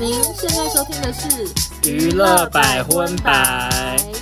[0.00, 4.17] 您现在收听的是娱乐百分百。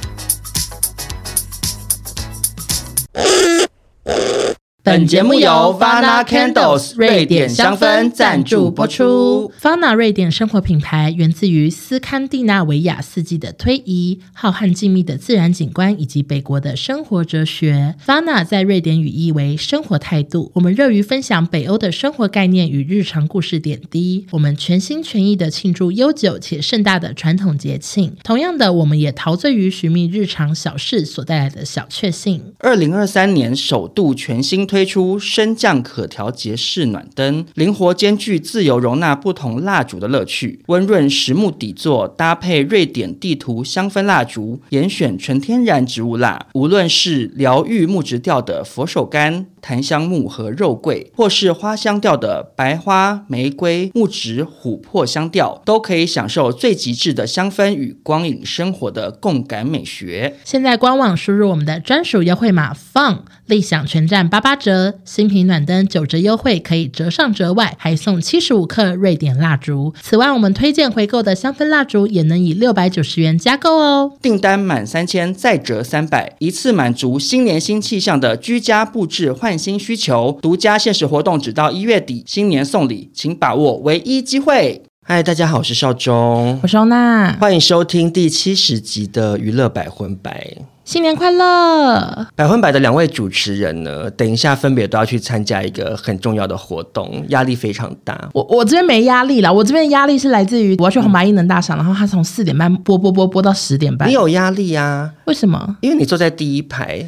[4.97, 9.53] 本节目由 Vana Candles 瑞典香氛赞助播出。
[9.61, 17.95] Vana 瑞典生活品牌源自于斯堪的纳维亚四季的推移、浩瀚静谧的自然景观以及北国的生活哲学。
[18.07, 20.51] Vana 在瑞典语意为生活态度。
[20.55, 24.27] 我们热于分享北欧的生活概念与日常故事点滴。
[24.31, 28.17] 我们全心全意的庆祝悠久且盛大的传统节庆。
[28.25, 32.55] 同样的，我们也陶醉于寻觅日常小事所带来的小确幸。
[32.61, 34.86] 二零二三年首度全新推。
[34.87, 40.61] 出升降可调节式暖灯，灵活兼具自由容纳不同蜡烛的乐趣。
[40.69, 46.47] 温润实木底座搭配瑞典地图香氛蜡烛，严选纯天然植物蜡。
[46.55, 60.37] 无论是疗愈木质调的佛手柑、檀香木和肉桂，或是花香调的白花、玫瑰、木质、琥珀香调，都可以享受最极致的香氛与光影生活的共感美学。
[60.45, 64.95] 现在官网输入我们的专属优惠码 FUN，立享全站八八折。
[65.05, 69.95] 新品暖灯九折优惠，可以折上折外，还送七十五克瑞典蜡烛。
[70.03, 74.13] 此外，我们推荐回购的香氛蜡烛也能以六百九十元加购哦。
[74.21, 80.39] 订单满三千再折三百，一次满足新年新气象的居家布置换新需求。
[80.43, 84.83] 独家限时活动只到一月底，新年送礼，请把握唯一机会。
[85.05, 90.57] 嗨，大家好，我是劭中，我是欧娜，欢迎收听第七十集的娱乐百分百。
[90.87, 92.29] 新年快乐！
[92.37, 98.29] 百分百的两位主持人呢，等一下分别都要去参加一个很重要的活动，压力非常大。
[98.33, 104.09] 我我这边没压力啦，我这边压力是来自于我要去红白艺能大赏，嗯、然后他从四点半播播播播到十点半。
[104.09, 105.11] 你有压力啊？
[105.25, 105.77] 为什么？
[105.81, 107.05] 因为你坐在第一排。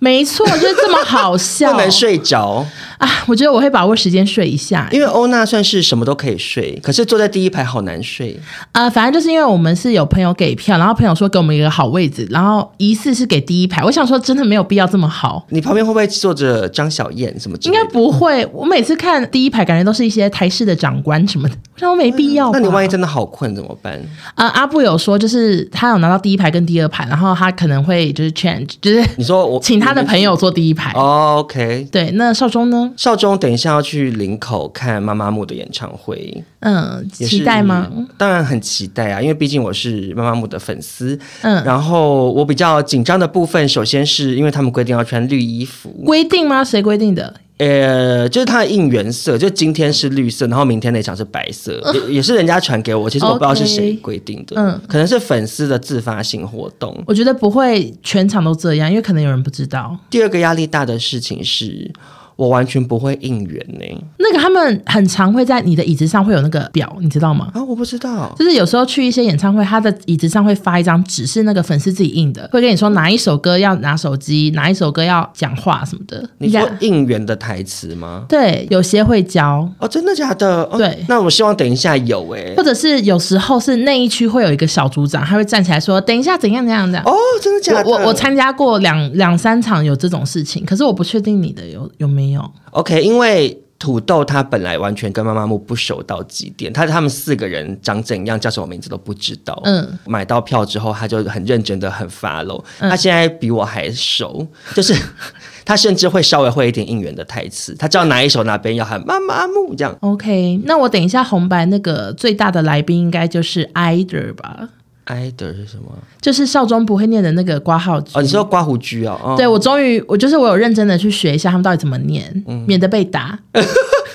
[0.00, 2.66] 没错，就是这么好笑， 不能睡着
[2.98, 3.08] 啊！
[3.26, 8.38] 我觉得我会把握时间睡一下，因为欧娜算是什么都可以睡，可是坐在第一排好难睡
[8.72, 8.90] 啊、呃！
[8.90, 13.82] 反正就是因为我们是有朋友给票，然后朋友说给我们一个好位置，然后疑似是给第一排。
[13.82, 15.44] 我想说，真的没有必要这么好。
[15.50, 17.56] 你旁边会不会坐着张小燕什么？
[17.62, 18.46] 应该不会。
[18.52, 21.54] 我每次看第一排，感觉都是一些台式的长官什么的。
[21.74, 22.52] 我想说没必要、嗯。
[22.52, 23.94] 那你万一真的好困怎么办？
[24.34, 30.92] 啊、呃，阿布有说，就是他有拿到第一排跟第二排，然后他可能会就是 change，就是你说我 请他的朋友坐第一排。
[30.92, 31.86] 哦，OK。
[31.90, 32.83] 对，那少中呢？
[32.96, 36.42] 劭中等一下要去林口看妈妈木的演唱会。
[36.60, 37.90] 嗯，期待吗？
[38.16, 41.18] 当然很期待啊，因为毕竟我是妈妈木的粉丝。
[41.42, 45.90] 嗯，然后我比较紧张的部分，首先是因为他们规定要穿绿衣服。
[46.04, 46.64] 规定吗？
[46.64, 47.34] 谁规定的？
[47.58, 57.00] 呃，就是它的应援色，就今天是绿色，然后明天那场是白色，呃、也也是人家传给我，其实我不知道是谁规定的，嗯，可能是粉丝的自发性活动。
[57.06, 59.96] 我觉得不会全场都这样，因为可能有人不知道。
[60.10, 61.92] 第二个压力大的事情是。
[62.36, 64.04] 我完全不会应援呢。
[64.18, 67.50] 那个他们很常会在你的椅子上会有那个表，你知道吗？
[67.54, 68.34] 啊，我不知道。
[68.38, 76.28] 就是有时候去一些演唱会，他的椅子上会发一张纸，是那个粉丝自己印的，会跟你说哪一首歌要拿手机，哪一首歌要讲话什么的。
[76.38, 78.24] 你说应援的台词吗？
[78.28, 79.68] 对，有些会教。
[79.78, 80.64] 哦，真的假的？
[80.64, 81.04] 哦、对。
[81.08, 82.54] 那我希望等一下有诶。
[82.56, 87.88] 或者是有时候是那一区会有一个小组长，他会站起来说：“等一下怎样怎样的。”哦，真的假的？
[87.88, 92.23] 我我参加过两两三场有这种事情，可是我不确定你的有有没有。
[92.70, 99.60] OK，因为土豆他本来完全跟妈妈木不熟到极点，他他们四个人长怎样，叫什么名字都不知道。
[99.64, 102.64] 嗯，买到票之后，他就很认真的很 follow。
[102.78, 104.94] 他现在比我还熟，就是
[105.66, 109.94] 他甚至会稍微会一点应援的台词，他知道哪一首哪边要喊妈妈木这样。
[110.00, 114.68] OK，那我等一下红白那个最大的来宾应该就是 Either 吧。
[115.06, 115.92] Either 是什么？
[116.20, 119.20] 就是少中不会念的那个刮号哦，你说刮胡居哦？
[119.22, 123.38] 哦对，我终于，我就是我有认真的去学一下他们到底怎么念，嗯、免得被打。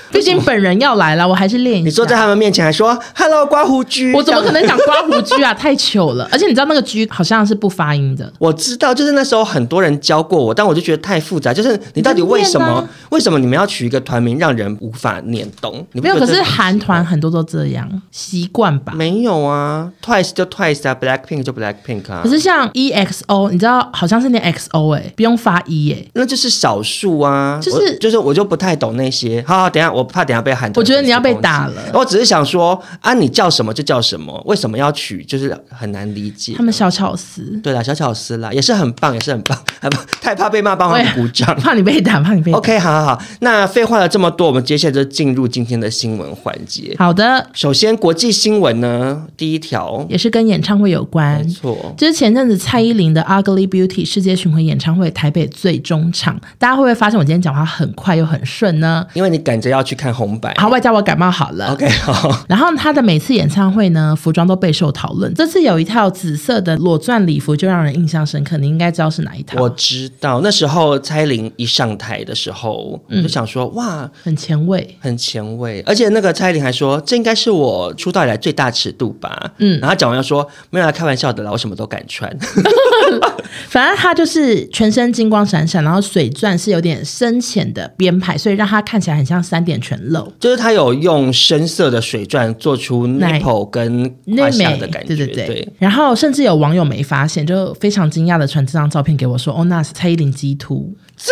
[0.13, 1.85] 毕竟本人要来了，我还是练一下。
[1.85, 5.53] 你坐在他们面前还说 “hello 刮胡须”， 我怎么可能讲刮胡须啊？
[5.53, 6.27] 太糗了！
[6.31, 8.31] 而且你知道那个“须”好像是不发音的。
[8.39, 11.53] 我知道，就是那时候很多人教过我，但我就觉得太复杂。
[11.53, 12.65] 就是你到底为什么？
[12.69, 15.85] 啊、为什么你们要取一个团名让人无法念懂？
[15.93, 18.93] 你没有，可是韩团很多都这样习惯吧？
[18.95, 22.21] 没有啊，Twice 就 Twice 啊，Blackpink 就 Blackpink 啊。
[22.23, 27.59] 可是像 EXO，你知道好像是念 XO 哎、欸，不用发 E 哎、欸，那就是少数啊。
[27.61, 29.43] 就是就是我就不太懂那些。
[29.47, 30.71] 好好，等下我怕等下被喊。
[30.75, 31.81] 我觉得你要被打了。
[31.93, 36.53] 我只是想说啊，你叫什么就叫什么，为什么要取，就是很难理解。
[36.55, 39.57] 他们小巧思，对啦，小巧思啦，也是很棒，也是很棒。
[40.21, 41.55] 太怕被骂，帮我们鼓掌。
[41.59, 42.57] 怕你被打，怕你被打。
[42.57, 43.21] OK，好好好。
[43.39, 46.95] 那废话了这么多，我们接下来就进入今天的新闻环节。
[46.97, 51.43] 好的，首先国际新闻呢，第一条也是跟演唱会有关。
[51.43, 59.05] 没错，就是前阵子蔡依林的《Ugly Beauty》世界巡回演唱会台北最终场，大家会不会发现我今天讲话很快又很顺呢？
[59.13, 61.73] 因为你赶着要去看红白，好，外加我感冒好了。
[61.73, 62.45] OK，好。
[62.47, 65.33] 然后他的每次演唱会呢，服装都备受讨论。
[65.33, 68.55] 这次有一套紫色的裸钻礼服，就让人印象深刻。
[68.59, 69.59] 你应该知道是哪一套？
[69.59, 75.81] 我知道，那时候蔡依林一上台的时候，嗯、就想说哇，很前卫，很前卫。
[75.87, 79.53] 而且那个蔡依林还说，这应该是我出道以来最大尺度吧。
[79.57, 82.29] 嗯，然后讲完又说，没有来开玩笑的啦，我什么都敢穿。
[83.67, 90.31] 反正他就是全身金光闪闪，然后水钻是有点深浅的编排，所以让他看起来很像三点全露。
[90.39, 95.45] 就是他有用深色的水钻做出 nipple 跟胯下的感觉，对对对。
[95.47, 101.31] 对然后甚至有网友没发现，就非常惊讶的传这张照片给我说：“哦，那是蔡依林激凸。”是。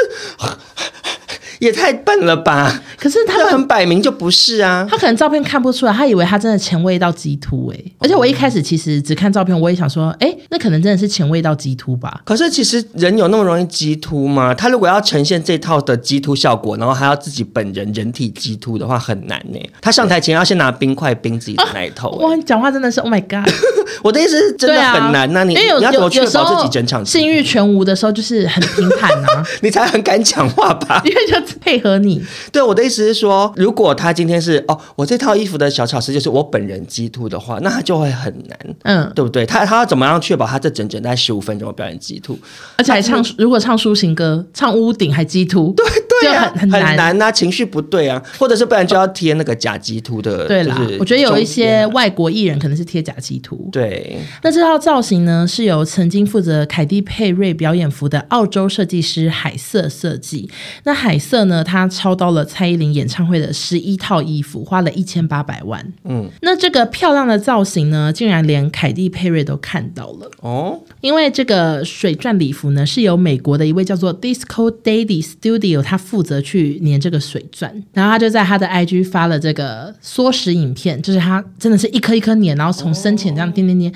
[1.60, 2.82] 也太笨了吧！
[2.98, 7.80] 可是他很摆明就不是啊，他可能照片看不出来，他以为他真的前卫到极突哎。
[8.00, 12.22] 而且我一开始其实只看照片，我也想说，哎，那可能真的是前卫到极突吧。
[12.26, 14.54] 可是其实人有那么容易激凸吗？
[14.54, 19.60] 他如果要呈现这套的激凸效果，然后还要自己本人人体激凸的话，很难呢。
[19.82, 22.10] 他上台前要先拿冰块冰自己的那一头。
[22.12, 23.50] 哇，你讲话真的是 Oh my God！
[24.04, 31.02] 我的意思是真的很难呐，你你要怎么确保自己整场性欲全无的时候，就是很平坦啊， 你才很敢讲话吧？
[31.06, 32.22] 因为就配合你。
[32.52, 39.46] 对，我的意思是说，如果他今天是哦，我这套衣服的小巧思就是我本人激凸的话，那他就会很难，嗯，对不对？
[39.46, 42.38] 他他要怎么样确保他这整整在十五分钟表演激凸，
[42.78, 45.86] 而且还唱如果唱抒情歌，唱屋顶还激凸，对
[46.22, 50.46] 对啊，很很难啊，情绪不对啊，或者是不然就要贴那个假鸡图的。
[50.48, 53.70] 对啦，我觉得有一些外国艺人可能是贴假鸡图。
[53.72, 60.50] 对，那这套造型呢，是由曾经负责凯蒂佩瑞表演服的澳洲设计师海瑟设计。
[60.84, 62.18] 那海瑟呢，他超。
[62.18, 65.94] 到了蔡依林演唱会的十一套衣服，花了一千八百万。
[66.04, 70.80] 嗯，那这个漂亮的造型呢，竟然连凯蒂佩瑞都看到了哦。
[71.00, 83.92] 因为这个水钻礼服呢，是由美国的一位叫做 Disco Daddy Studio，他负责去粘这个水钻，然后他就在他的 IG 发了这个缩时影片，就是他真的是一颗一颗粘，然后从深浅这样粘粘粘，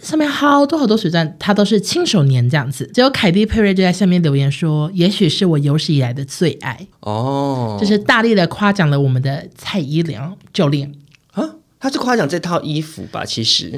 [0.00, 2.88] 上面好多好多水钻，他都是亲手粘这样子。
[2.94, 7.76] 结果凯蒂佩瑞就在下面留言说：“也许是我有史以来的最爱。”哦。
[7.80, 10.16] 就是大力的夸奖了我们的蔡依林
[10.52, 10.92] 教练
[11.32, 13.24] 啊，他是夸奖这套衣服吧？
[13.24, 13.70] 其实，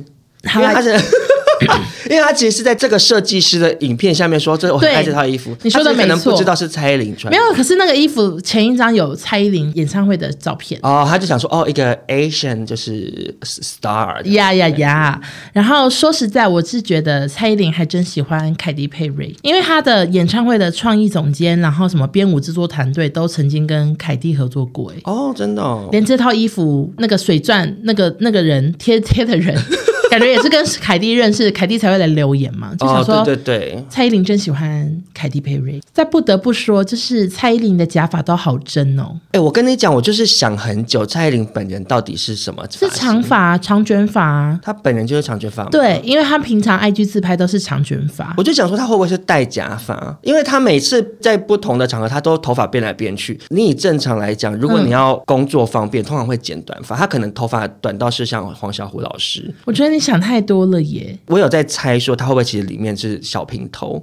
[0.55, 0.95] 因为他是。
[2.09, 5.57] 因为他其实是在这个设计师的影片下面说，这我很爱这套衣服。
[5.63, 7.31] 你说的没错，可能不知道是蔡依林穿。
[7.31, 15.21] 没有，可是那个衣服前一张有蔡依林演唱会的照片哦，他就想说哦，一个 Asian 就是 star 呀呀呀！
[15.53, 24.93] 然后说实在，我是觉得蔡依林还真喜欢凯蒂佩瑞，因为他的演唱会的创意总监，然后什么编舞制作团队都曾经跟凯蒂合作过。
[24.93, 29.57] 哎哦，真的，哦，连这套衣服那个水钻那个那个人贴贴的人。
[30.11, 35.81] 感觉也是跟凯蒂认识，凯蒂才会来留言嘛，就想说，哦、对对对，蔡依林真喜欢凯蒂佩瑞。
[35.93, 39.15] 再不得不说，就是蔡依林的假发都好真哦。
[39.33, 42.65] 哎，我跟你讲，我就是想很久，蔡依林本人到底是什么？
[42.71, 44.59] 是长发，长卷发。
[44.63, 45.69] 她本人就是长卷发吗？
[45.71, 48.35] 对，因为她平常 IG 自拍都是长卷发。
[48.39, 50.19] 我就想说，她会不会是戴假发？
[50.23, 53.39] 因为她每次在不同的场合，她都头发变来变去。
[53.49, 56.97] 你以正常来讲，如果你要工作方便，嗯、通常会剪短发。
[56.97, 59.55] 她可能头发短到是像黄小琥老师。
[59.65, 59.98] 我觉得你。
[59.99, 61.19] 你想太多了耶！
[61.27, 64.01] 我有在猜说他会不会其实里面是小平头，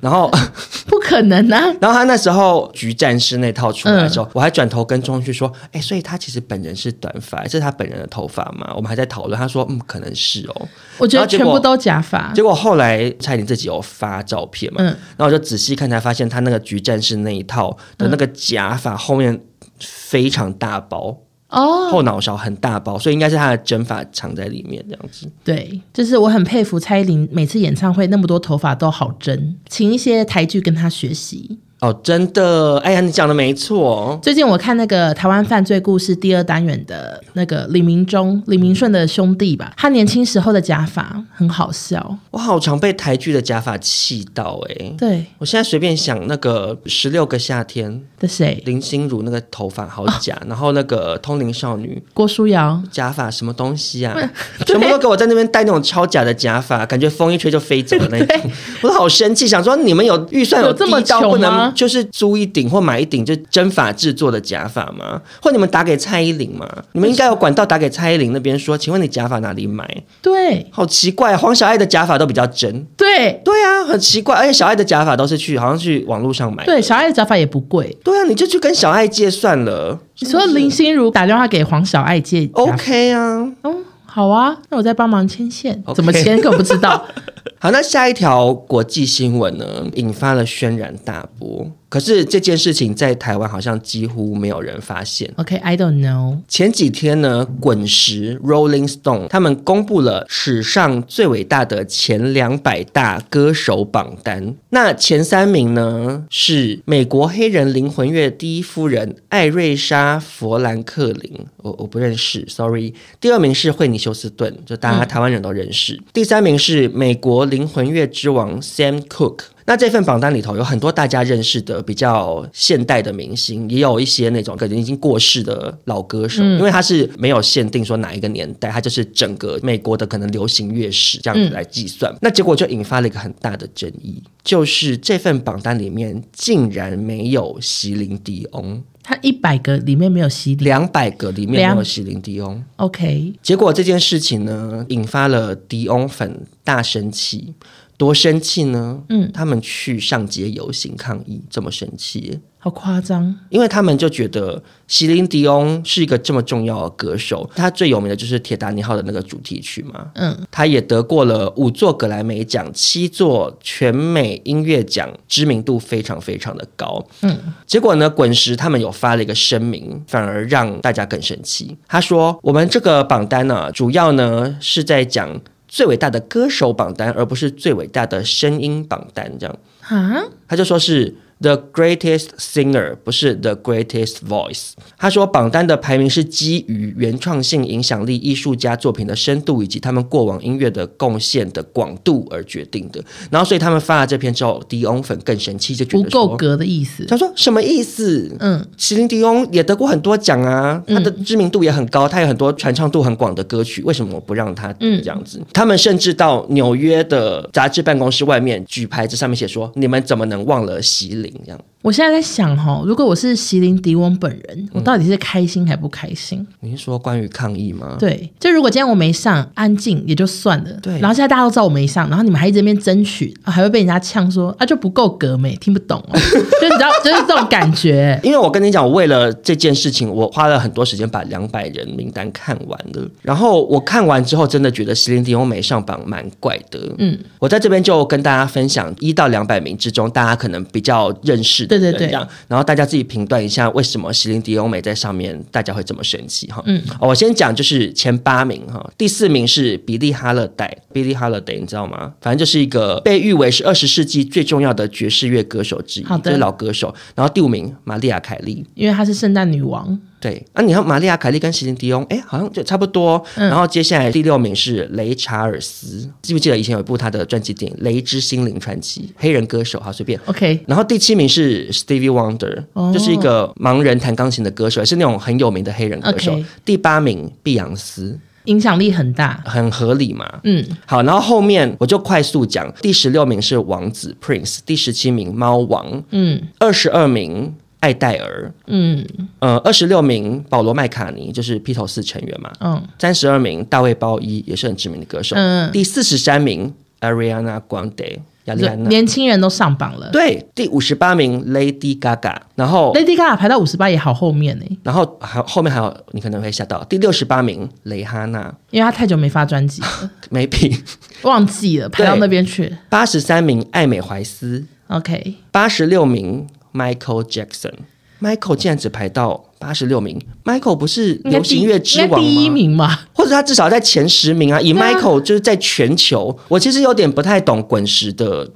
[0.00, 0.30] 然后
[0.88, 1.60] 不可能啊！
[1.78, 12.32] 然后他那时候局战士那套出来的时候，嗯、我还转头跟钟旭说：“哎，所以他其实本人是短发，这是他本人的头发嘛？”我们还在讨论，他说：“嗯，可能是哦。”我觉得全部都假发。
[12.32, 19.38] 结果后来蔡依林自己有发照片嘛，嗯、然后我就仔细看才发现他那个局战士那一套的那个假发后面
[19.78, 21.18] 非常大包。
[21.54, 25.30] 哦，后脑勺很大包，所以应该是他的真发藏在里面这样子。
[25.44, 31.58] 对，就是我很佩服蔡依林，每次演唱会那么多头发都好真，请一些台剧跟她学习。
[31.84, 34.18] 哦，真的，哎呀，你讲的没错。
[34.22, 42.16] 最近我看那个《台湾犯罪故事》第二单元的那个李明忠、李明顺的兄弟吧，他年轻时候的假发很好笑。
[42.30, 52.82] 我好常被台剧的假发气到，哎，对，我现在随便想那个十六个夏天的谁，林心如那个头发好假，哦、然后那个通灵少女郭书瑶。
[52.90, 54.16] 假发什么东西啊，
[54.64, 58.50] 全部都给我在那边戴那种超假的假发，感觉风一吹就飞走的那种，
[58.80, 61.73] 我都好生气，想说你们有预算有这么高不能？
[61.74, 65.20] 就是租一顶或买一顶就真发制作的假发吗？
[65.42, 66.66] 或你们打给蔡依林吗？
[66.92, 69.86] 你们应该有管道打给蔡依林那边说，请问你假发哪里买？
[70.22, 72.86] 对，好奇怪，黄小爱的假发都比较真。
[72.96, 76.64] 对，对啊，很奇怪，而且小爱的假发都是去好像去网络上买。
[76.64, 77.96] 对，小爱的假发也不贵。
[78.02, 79.98] 对啊，你就去跟小爱借算了。
[80.20, 83.52] 你说林心如打电话给黄小爱借，OK 啊？
[83.62, 83.74] 哦，
[84.06, 87.04] 好啊，那我再帮忙牵线怎么牵可不知道。
[87.64, 91.66] 好，那下一条国际新闻呢，引发了轩然大波。
[91.88, 95.32] 可是这件事情在台湾好像几乎没有人发现。
[95.36, 96.38] OK，I、okay, don't know。
[96.48, 104.56] 前几天呢，滚石 （Rolling Stone） 他们公布了史上最伟大的前两百大歌手榜单。
[104.70, 112.92] 那前三名呢是美国黑人灵魂乐第一夫人艾瑞莎·佛兰克林，我我不认识，sorry。
[113.20, 115.94] 第二名是惠妮休斯顿，就大家台湾人都认识。
[115.94, 119.44] 嗯、第三名是美国灵魂乐之王 Sam Cooke。
[119.66, 132.12] 那这份榜单里头有很多大家认识的比较现代的明星，也有一些那种可能已经过世的老歌手，嗯、因为它是没有限定说哪一个年代，它就是整个美国的可能流行乐史这样子来计算。
[132.12, 142.64] 嗯、那结果就引发了一个很大的争议，就是这份榜单里面竟然没有席琳迪翁，他一百个里面没有西林，两百个里面没有西林迪翁。
[142.76, 147.52] OK，结果这件事情呢，引发了迪翁粉大生气。
[147.96, 149.02] 多生气呢？
[149.08, 153.34] 嗯，他们去上街游行抗议，这么生气，好夸张。
[153.50, 160.10] 因为他们就觉得席琳迪翁是一个这么重要的歌手，他最有名的就是《铁达尼号》的那个主题曲嘛。
[160.14, 167.06] 嗯，他也得过了五座格莱美奖、七座全美音乐奖，知名度非常非常的高。
[167.22, 171.76] 嗯，结果呢，滚石他们有发了一个声明，反而让大家更生气。
[171.86, 175.40] 他说：“我们这个榜单呢、啊，主要呢是在讲。”
[175.74, 180.22] 最伟大的歌手榜单，而不是最伟大的声音榜单，这样啊？
[180.46, 181.12] 他就说是。
[181.40, 184.70] The greatest singer 不是 the greatest voice。
[184.96, 193.02] 他说榜单的排名是基于原创性、影响力、艺术家作品的深度以及他们过往音乐的贡献的广度而决定的。
[193.30, 197.04] 然后，所以他们发了这篇之后，迪翁粉更生气，就觉得不够格的意思。
[197.06, 198.30] 他说什么意思？
[198.38, 205.38] 嗯，席琳迪翁也得过很多奖啊，他的知名度也很高，他有很多传唱度很广的歌曲，为什么我不让他这样子？
[205.38, 216.38] 嗯、他们甚至到纽约的杂志办公室外面举牌子，上面写说：“你们怎么能忘了席琳？”这样，我现在在想哈，如果我是席琳迪翁本人，我到底是开心还不开心？
[216.38, 217.96] 嗯、你是说关于抗议吗？
[217.98, 220.70] 对，就如果今天我没上，安静也就算了。
[220.80, 226.18] 对，然后现在大家都知道我没上，然后你们还一直在那边争取，还会被人家呛说啊就不够格没听不懂哦，
[226.58, 228.18] 就你知道，就是这种感觉。
[228.22, 233.06] 因为我跟你讲，我为了这件事情，我花了很多时间把两百人名单看完了。
[233.20, 236.80] 然后我看完之后，真的觉得席琳迪翁没上榜蛮怪的。
[236.96, 241.66] 嗯，我在这边就跟大家分享一到两百名之中，大家可能比较认识。
[241.73, 242.10] 是，对对对，
[242.48, 246.62] 然后大家自己评断一下，为什么席琳迪欧美在上面，大家会这么生气哈？
[246.66, 252.12] 嗯，我先讲就是前八名哈，第四名是比利哈勒戴，Billie Holiday，你知道吗？
[252.20, 256.94] 反正就是一个被誉为是二十世纪最重要的爵士乐歌手之一，好的，就是老歌手。
[257.14, 259.98] 然后第五名玛丽亚凯莉，因为她是圣诞女王。
[260.24, 263.22] 对，啊，你看玛丽亚凯莉跟席琳迪翁，哎，好像就差不多。
[263.34, 269.02] 嗯、然后接下来第六名是雷查尔斯，记不记得以前有一部他的传记电影《雷之心灵传奇》？
[269.18, 270.18] 黑人歌手，好随便。
[270.24, 270.58] OK。
[270.66, 276.34] 然后第七名是 Stevie Wonder，、哦、就是一个盲人弹钢琴的歌手，也是那种很有名的黑人歌手。
[276.64, 280.40] 第八名碧昂斯，影响力很大，很合理嘛。
[280.44, 287.54] 嗯，好，然后后面我就快速讲，第十六名是王子 Prince，第十七名猫王，嗯，二十二名。
[287.84, 289.06] 艾戴尔，嗯，
[289.40, 296.72] 呃，二十六名保罗麦卡尼就是披头四成员嘛，嗯，三十二名大卫鲍伊也是很知名的歌手，嗯，第四十三名
[297.02, 310.74] Ariana Grande 亚丽安娜，年轻人都上榜了，对，第五十八名 Lady Gaga，然后 Lady Gaga 排到五十八也好后面呢，然后还后面还有你可能会吓到第六十八名蕾哈娜，因为她太久没发专辑了， 没品，
[311.20, 316.46] 忘记了排到那边去，八十三名艾美怀斯，OK，八十六名。
[316.74, 320.20] Michael Jackson，Michael 竟然只排到八十六名。
[320.44, 322.18] Michael 不是流行乐之王吗？
[322.18, 324.60] 第一名嘛，或者他至少在前十名啊。
[324.60, 328.50] 以 Michael 就是在全球，我其实有点不太懂滚石的。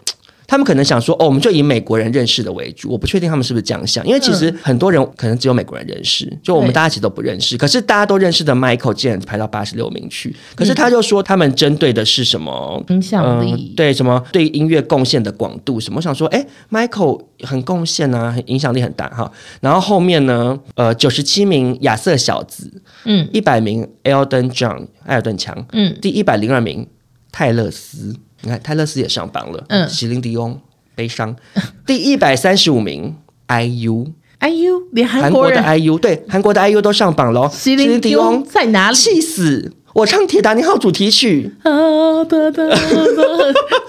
[0.48, 2.90] 他们可能想说，哦，我们就以美国人认识的为主。
[2.90, 7.58] 我不确定他们是不是这样想，因为其实很多人可能只有美国人认识，就我们大家其实都不认识。
[7.58, 10.34] 可是大家都认识的 Michael 竟然排到八十六名去。
[10.56, 13.74] 可是他就说他们针对的是什么影响力？
[13.76, 15.78] 对什么对音乐贡献的广度？
[15.78, 15.98] 什么？
[15.98, 19.30] 我想说，哎，Michael 很贡献啊，影响力很大哈。
[19.60, 22.72] 然后后面呢，呃，九十七名亚瑟小子，
[23.04, 26.86] 嗯，一百名 Elton John 艾尔顿强，嗯，第一百零二名
[27.30, 28.16] 泰勒斯。
[28.42, 30.58] 你看泰勒斯也上榜了，嗯，席琳迪翁
[30.94, 31.34] 悲伤，
[31.86, 33.16] 第一百三十五名
[33.48, 38.96] ，IU，IU 连韩国的 IU 对韩国的 IU 都上榜了，席琳迪翁在哪里？
[38.96, 39.72] 气死！
[39.94, 41.50] 我唱铁达尼号主题曲，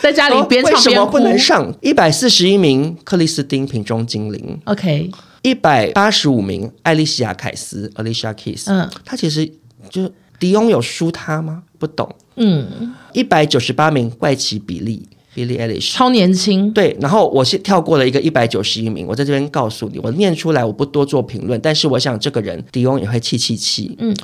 [0.01, 1.71] 在家里边唱边哭，为什么不能上？
[1.81, 5.11] 一百四十一名克里斯汀瓶中精灵，OK，
[5.43, 9.51] 一百八十五名艾丽西亚凯斯，Alicia Keys，嗯，他其实
[9.89, 11.63] 就迪翁有输他吗？
[11.77, 12.09] 不懂。
[12.39, 16.71] 嗯，一百九十八名怪奇比例，Billie Eilish，超年轻。
[16.73, 23.95] 对，然后我是跳过了一个一百九十一名，我在这边告诉你，我念出来我不多做评论，但是我想这个人迪翁也会气气气。
[23.99, 24.15] 嗯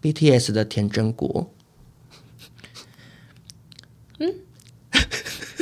[0.00, 1.50] ，BTS 的田真国，
[4.20, 4.32] 嗯，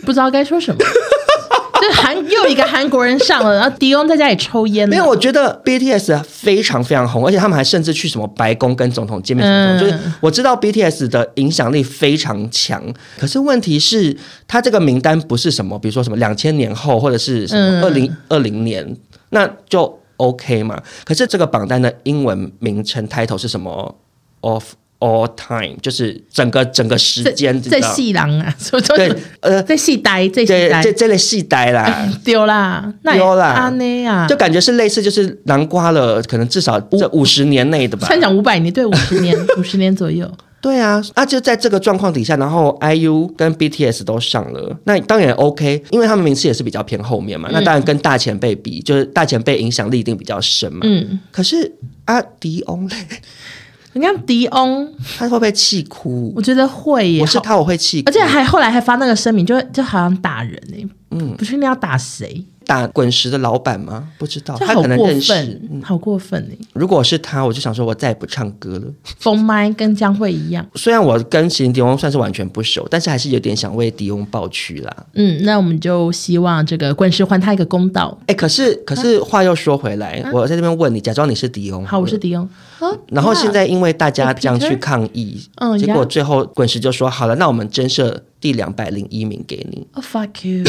[0.04, 0.84] 不知道该说什么。
[2.04, 4.86] 韩 又一个韩国人上了，然后迪翁在家里抽烟。
[4.86, 9.46] 没有，我觉得 BTS 非常非常红，而且他们还甚至去什么白宫跟总统见面。
[9.46, 12.82] 嗯、就是我知道 BTS 的影响力非常强，
[13.18, 14.14] 可是问题是，
[14.46, 18.96] 他这个名单不是什么，比如说什么两千年后或者是什么二零二零年，嗯、
[19.30, 20.82] 那就 OK 嘛。
[21.04, 23.96] 可是这个榜单的英文名称 title 是什么
[24.40, 28.54] ？Of All time 就是整个整个时间在戏郎啊，
[28.96, 40.26] 对，呃，在戏呆，在戏呆，这这类戏呆啦， 丢啦，丢啦，阿内啊，就感觉是类似，就是南瓜了可能至少这五十年内的吧，参奖五百年，对，五十年， 五十年左右，
[40.62, 51.70] 对啊，啊，就在这个状况底下，然后 IU 跟 BTS 都上了，那当然 OK，因为他们名次也是比较偏后面嘛，那当然跟大前辈比，就是大前辈影响力一定比较深嘛，嗯，可是
[52.06, 52.96] 阿，迪翁嘞。
[53.94, 56.32] 你看迪翁，他会不会气哭？
[56.34, 57.20] 我觉得会耶。
[57.20, 58.10] 我是他，我会气哭。
[58.10, 60.84] 而且还后来还发那个声明，就就好像打人哎。
[61.12, 62.44] 嗯，不确定要打谁？
[62.66, 64.08] 打滚石的老板吗？
[64.18, 65.32] 不知道，他可能认识。
[65.70, 66.66] 嗯、好过分哎！
[66.72, 68.84] 如果是他，我就想说，我再也不唱歌了。
[69.18, 70.66] 封麦跟江蕙一样。
[70.74, 75.06] 虽然我跟席琳迪翁算是完全不熟，但是还是有点想为迪翁抱屈啦。
[75.14, 78.16] 嗯，那我们就希望这个滚石还他一个公道。
[78.26, 81.84] 哎，可是可是话又说回来，啊、我在这边问你，假装你是迪翁。
[81.84, 82.48] 好，我是迪翁。
[83.08, 89.86] 然后现在因为大家这样去抗议，嗯，结果最后滚石就说好了，那我们增设第两百零一名给你。
[89.94, 90.64] Oh fuck you！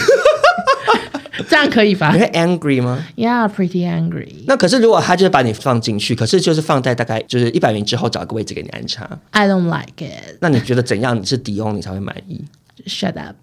[1.50, 2.12] 这样可以吧？
[2.14, 4.30] 你会 angry 吗？Yeah，pretty angry。
[4.48, 9.10] 那可是如果他就是把你放进去，可是就是放在大概就是一百名之后找个位置给你安插。
[9.32, 10.38] I don't like it。
[10.40, 11.20] 那你觉得怎样？
[11.20, 12.44] 你是迪翁，你才会满意
[12.86, 13.36] ？Shut up。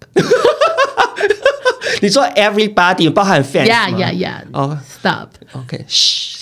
[2.00, 4.42] 你说 everybody 包含 fans 吗？Yeah yeah yeah。
[4.52, 5.28] 哦，stop。
[5.52, 6.32] OK， 嘘。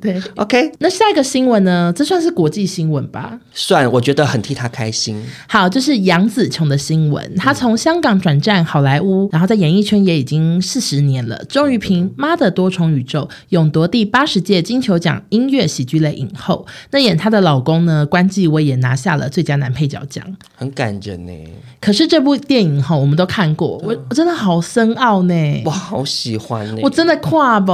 [0.00, 0.72] 对，OK。
[0.78, 1.92] 那下一个新闻呢？
[1.94, 3.38] 这算是国际新闻吧？
[3.52, 5.22] 算，我觉得很替他开心。
[5.46, 7.34] 好，就是杨紫琼的新闻。
[7.36, 16.66] 她从香港转战好莱坞，然后在演艺圈也已经四十年了，终于凭《妈的多重宇宙》勇夺第八十届金球奖音乐喜剧类影后。
[16.90, 18.06] 那演她的老公呢？
[18.06, 20.24] 关继威也拿下了最佳男配角奖，
[20.54, 21.32] 很感人呢。
[21.80, 25.62] 可是这部电影哈，我们都看过，我我真的好深奥呢。
[25.66, 27.72] 我好喜欢呢，我真的跨不，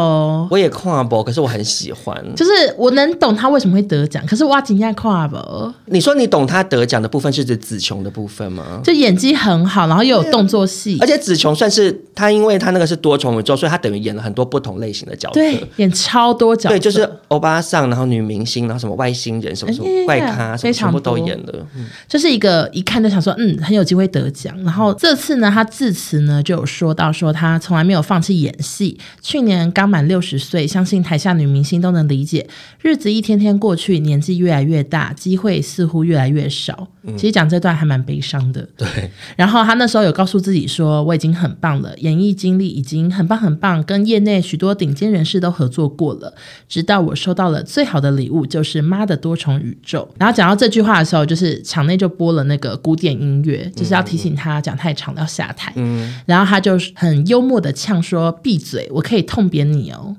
[0.51, 2.17] 我也跨博，可是我很喜欢。
[2.35, 5.73] 就是我能懂他为什么会得奖，可是我要惊讶跨博。
[5.87, 8.81] 你说你懂他得奖的部分是指紫琼的部分吗？
[8.83, 21.67] 就演技很好，然后又有动作戏，而且紫琼算是他，因为他那个是多重宇宙，所以他等于演了很多不同类型的角色，对，演超多角色，对，就是欧巴桑，然后女明星，然后什么 外星人，什么什么怪咖，什么全部都演了。
[21.77, 24.81] 嗯，就是一个一看就想说，嗯，很有机会得奖，然后。
[24.81, 28.99] 然后这次呢，他致辞呢就有说到，说他从来没有放弃演戏。
[29.21, 32.49] 去年刚满六十岁，相信台下女明星都能理解。
[32.81, 36.89] 日子一天天过去，年纪越来越大，机会似乎越来越少。
[37.03, 38.67] 嗯、其实讲这段还蛮悲伤的。
[38.77, 39.11] 对。
[39.37, 46.35] 然后他那时候有告诉自己说：“我已经很棒了，演艺经历已经很棒很棒，跟业内许多顶尖人士都合作过了。
[46.67, 54.71] 直到我收到了最好的礼物，就是妈的多重宇宙。”然后讲到这句话的时候，就是场内就播了那个古典音乐，就是要提醒他讲。
[54.71, 60.15] 讲太长要下台，嗯，然后他就很幽默的呛说：“闭嘴，我可以痛扁你哦。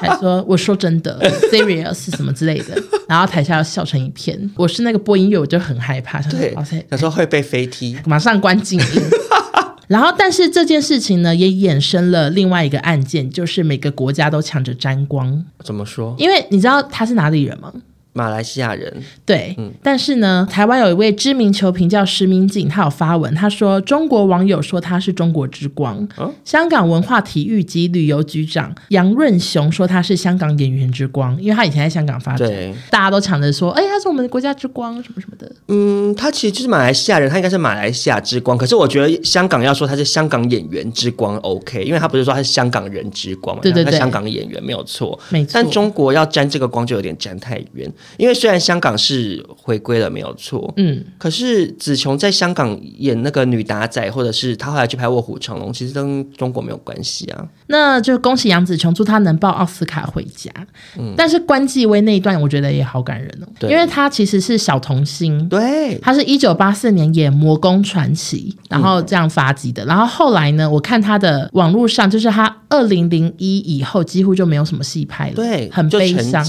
[0.00, 1.18] 还说：“我说真的，
[1.52, 4.38] serious 什么之类的。”然后台下要笑成一片。
[4.56, 6.54] 我是那个播音乐，我就很害怕，对，
[6.90, 9.02] 有时候会被飞踢，马上关静音。
[9.88, 15.42] 然后，但是这件事情呢，也衍生了另外一个案件，就是每个国家都抢着沾光。
[15.64, 16.14] 怎么说？
[16.18, 17.72] 因为你知道他是哪里人吗？
[18.12, 18.92] 马来西亚人
[19.24, 35.52] 对，嗯，但是呢，台湾有一位知名球评叫石明景，他有发文，他说中国网友说他是中国之光，哦、香港文化体育及旅游局长杨润雄说他是香港演员之光，因为他以前在香港发展，对大家都抢着说，哎，他是我们的国家之光，什么什么的。
[35.68, 38.58] 嗯，他其实就是马来西亚人，他应该是马来西亚之光。
[38.58, 45.52] 可是我觉得香港要说他是香港演员之光，OK，因为他不是说他是香港人之光嘛，对对对，他香港演员没有错，没错。
[45.54, 47.88] 但中国要沾这个光就有点沾太远。
[48.16, 57.46] 因为虽然香港是回归了没有错，嗯，可是紫琼在香港演那个女打仔，或者是她后来去拍《卧虎藏龙》，其实跟中国没有关系啊。
[57.66, 60.50] 那就恭喜杨紫琼，祝她能抱奥斯卡回家。
[60.98, 69.84] 嗯，但是关继威那一段，我觉得也好感人哦，对因为他其实是小童星，对，他是一九八四年演《魔宫传奇》，然后这样发迹的。
[69.84, 76.44] 嗯、然后后来呢，我看他的网络上，就是他二零零一以后几乎就没有什么戏拍了，对，很悲伤。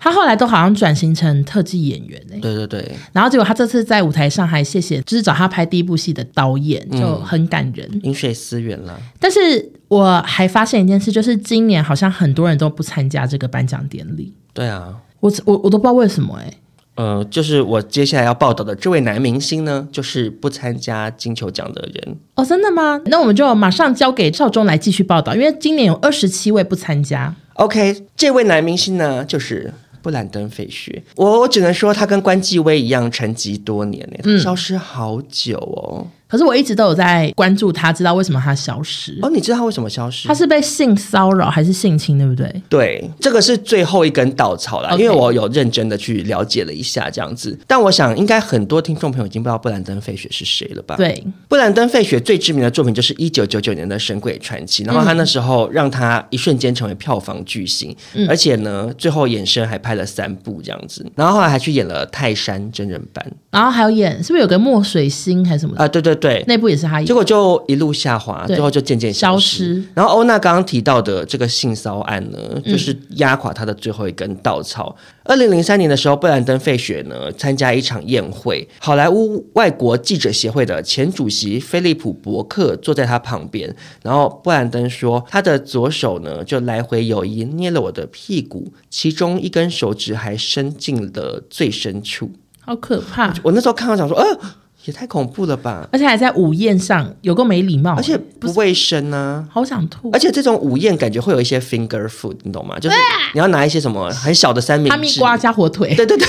[0.00, 2.40] 他后来都好像转转型成特技演员呢、欸。
[2.40, 2.96] 对对对。
[3.12, 7.86] 然后结果他这次在舞台上还谢谢，就是找他拍第一部戏的导演，就很感人。
[8.04, 8.98] 饮、嗯、水思源了。
[9.20, 14.32] 但是我还发现一件事，就是今年好像很多人都不参加这个颁奖典礼。
[14.54, 16.58] 对啊，我我我都不知道为什么哎、欸。
[16.94, 22.16] 呃，就是我接下来要报道的这位男明星呢，就是不参加金球奖的人。
[22.34, 22.98] 哦，真的吗？
[23.04, 27.34] 那我们就马上交给赵忠来继续报道，因为今年有二十七位不参加。
[27.54, 29.72] OK，这位男明星呢，就是
[30.02, 31.02] 布兰登·费雪。
[31.16, 36.02] 我我只能说，他跟关继威一样沉寂多年呢，他消失好久哦。
[36.04, 39.30] 嗯可是我一直都有在关注他，知道为什么他消失哦？
[39.30, 40.28] 你知道他为什么消失？
[40.28, 42.62] 他是被性骚扰还是性侵，对不对？
[42.68, 44.90] 对，这个是最后一根稻草了。
[44.98, 47.58] 因为我有认真的去了解了一下这样子。
[47.66, 50.96] 但我想，应该很多听众朋友已经不知道布兰登·费雪是谁了吧？
[50.96, 65.88] 对，布兰登·费雪最知名的作品就是一九九九年的《神鬼传奇》，然后他那时候让他一瞬间成为票房巨星，嗯、而且呢，最后衍生还拍了三部这样子，然后后来还去演了泰山真人版，然后还有演是不是有个墨水星还是什么啊？
[65.88, 67.06] 对对对，那部也是他演。
[67.06, 69.38] 结果就一路下滑，最后就渐渐消失。
[69.38, 69.84] 消失。
[69.94, 74.94] 然后欧娜刚刚提到的这个性骚案呢，就是压垮他的最后一根稻草。
[75.24, 92.30] 二零零三年的时候，布兰登·费雪呢参加一场宴会，好莱坞外国记者协会的前主席菲利普·伯克坐在他旁边，然后布兰登说，他的左手呢就来回游移捏了我的屁股，其中一根手指还伸进了最深处，
[92.68, 93.32] 好可怕！
[93.42, 94.38] 我那时候看到想说，呃。
[94.84, 95.86] 也太恐怖了吧！
[95.92, 99.44] 而且还在午宴上，有个没礼貌，而且不卫生呢、啊。
[99.50, 100.08] 好想吐！
[100.12, 102.78] 而且这种午宴感觉会有一些 finger food，你懂吗？
[102.78, 102.96] 就是
[103.34, 106.26] 你要拿一些什么很小的三明治，哈密瓜加火腿，对对对。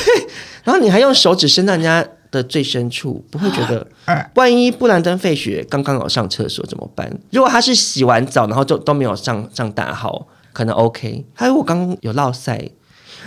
[0.63, 3.88] 然后你还用手指伸到人家的最深处，不会觉得？
[4.34, 7.10] 万一布兰登·费雪刚刚好上厕所怎么办？
[7.30, 11.23] 如果他是洗完澡然后就都没有上上大号，可能 OK。
[11.34, 12.69] 还有我刚刚有落赛。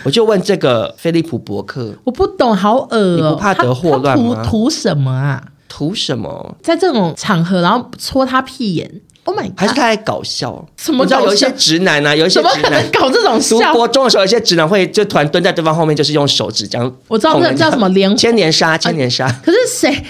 [0.04, 3.16] 我就问这个菲利普伯克，我不懂，好恶哦！
[3.16, 4.42] 你不怕得祸乱吗？
[4.42, 5.42] 图图什么啊？
[5.68, 6.56] 图什么？
[6.62, 8.90] 在这种场合，然后戳他屁眼
[9.24, 9.52] ？Oh my god！
[9.60, 10.64] 还是他在搞笑？
[10.76, 11.04] 什么？
[11.04, 13.72] 你知道有一些直男啊，有一些直男怎么可能搞这种笑？
[13.72, 16.92] 读国中的时候，有些直男会就突然蹲在对方后面，就是用手指这样。
[17.08, 19.26] 我知道那叫什么连千年杀，千年杀。
[19.44, 19.90] 可是谁？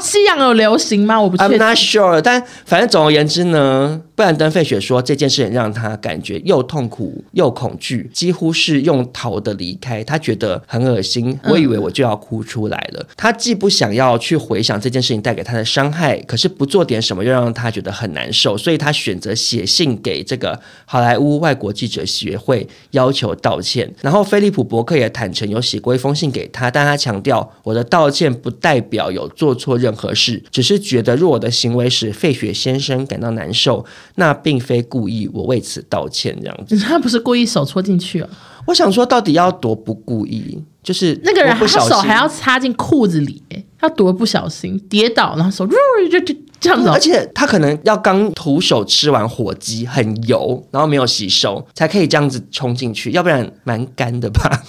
[0.00, 1.20] 西洋有流行吗？
[1.20, 1.58] 我不确定。
[1.58, 2.20] I'm not sure。
[2.20, 10.04] 但反正总而言之呢，布兰登·费雪说这件事情让他感觉又痛苦又恐惧，几乎是用逃的离开。
[10.04, 13.00] 他觉得很恶心，我以为我就要哭出来了。
[13.00, 23.90] 嗯、他既不想要去回想这件事情带给他的伤害，可是不做点什么又让他觉得很难受，所以他选择写信给这个好莱坞外国记者协会要求道歉。
[24.02, 33.84] 然后菲利普·伯克也坦诚有写过一封信给他，但他强调我的道歉不代表有做错任何事，只是觉得若我的行为使费雪先生感到难受，
[34.16, 36.36] 那并非故意，我为此道歉。
[36.40, 38.28] 这样子， 他不是故意手戳进去啊？
[38.66, 40.62] 我想说，到底要多不故意？
[40.82, 43.42] 就是那个人，他手还要插进裤子里，
[43.78, 45.66] 他多不小心跌倒，然后手
[46.10, 46.88] 就就这样子。
[46.88, 54.62] 而且他可能要刚徒手吃完火鸡，很油，然后没有洗手，才可以这样子冲进去，要不然蛮干的吧。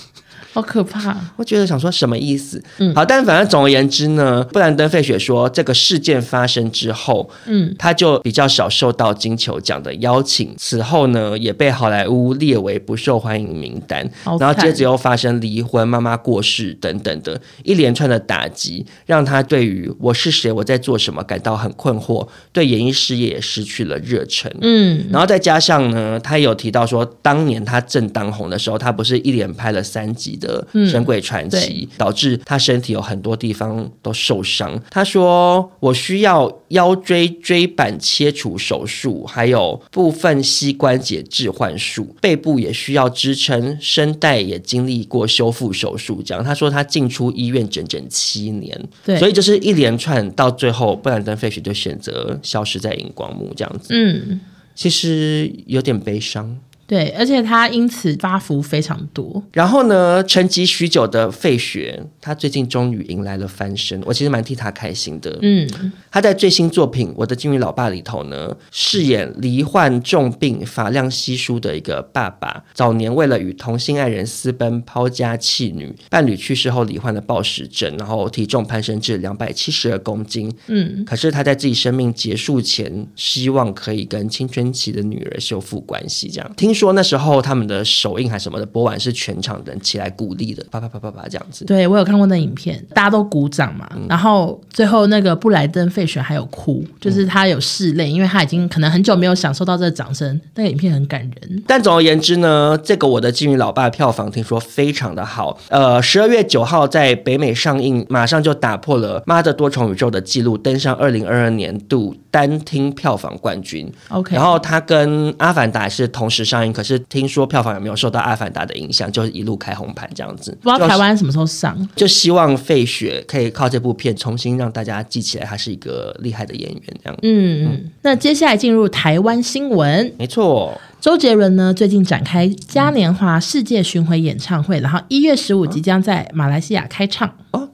[0.54, 1.18] 好可怕！
[1.36, 2.63] 我觉得想说什么意思？
[2.78, 10.54] 嗯，好，但反正总而言之呢，布兰登·费雪说，这个事件发生之后，嗯，他就比较少受到金球奖的邀请。
[10.58, 14.08] 此后呢，也被好莱坞列为不受欢迎名单。
[14.39, 24.52] 然后接着又发生离婚、妈妈过世等等的一连串的打击，让他对于我是谁、我在做什么感到很困惑，对演艺事业也失去了热忱。
[24.62, 34.79] 嗯，然后再加上呢，他有提到说，当年他正当红的时候，他不是一连拍了三集的《神鬼传奇》，导致他身体有很多地方都受伤。
[34.89, 48.77] 他说：“我需要腰椎椎板切除手术，还有部分膝关节置换术，背部也需要支撑，声带也经历过修复手术。”这样，他说他进出医院整整七年。
[49.06, 53.93] 对，所以就是一连串到最后，布兰登·费雪就选择消失在荧光幕这样子。
[53.93, 54.41] 嗯，
[54.75, 56.58] 其实有点悲伤。
[56.86, 59.41] 对，而且他因此发福非常多。
[59.54, 65.39] 然后呢，沉寂许久的费雪，他最近终于迎来了翻身，我其实蛮替他开心的。
[65.41, 65.65] 嗯，
[66.12, 80.54] 他在最新作品《我的金鱼老爸》里头呢，饰演罹患重病、发量稀疏的一个爸爸，早年为了与同性爱人私奔，抛家弃女，伴侣去世后罹患了暴食症，然后体重攀升至两百七十二公斤。
[80.67, 86.30] 嗯，可是他在自己生命结束前，希望可以跟青春期的女儿修复关系。
[86.30, 86.72] 这样听。
[86.73, 91.63] 听说那时候他们的首映还什么的播完是全场人起来鼓励的，啪啪啪啪啪这样子。
[91.65, 93.88] 对，我有看过那影片，大家都鼓掌嘛。
[93.95, 100.41] 嗯、然后最后那个布莱登费雪还有哭，就是他有拭泪，因为他已经可能很久没有享受到这个掌声。
[100.55, 101.63] 那个影片很感人。
[101.67, 105.59] 但总而言之呢，这个我的金鱼老爸票房听说非常的好。
[105.69, 113.88] 呃，十二月九号在北美上映，马上就打破了《妈的多重宇宙》的记录，登上二零二二年度单厅票房冠军。
[114.10, 120.50] OK，然后他跟《阿凡达》是同时上映，可是听说票房有没有受到《阿凡达》的影响，就是一路开红盘这样子。
[120.63, 127.19] 不知道台湾什么时候上，就希望费雪可以靠这部片重新让大家记起来，他是一个厉害的演员这样。
[127.22, 127.91] 嗯嗯。
[128.02, 137.32] 那接下来进入台湾新闻，没错，周杰伦呢最近展开嘉年华世界巡回演唱会，然后一月十五即将在马来西亚开唱。
[137.52, 137.69] 哦，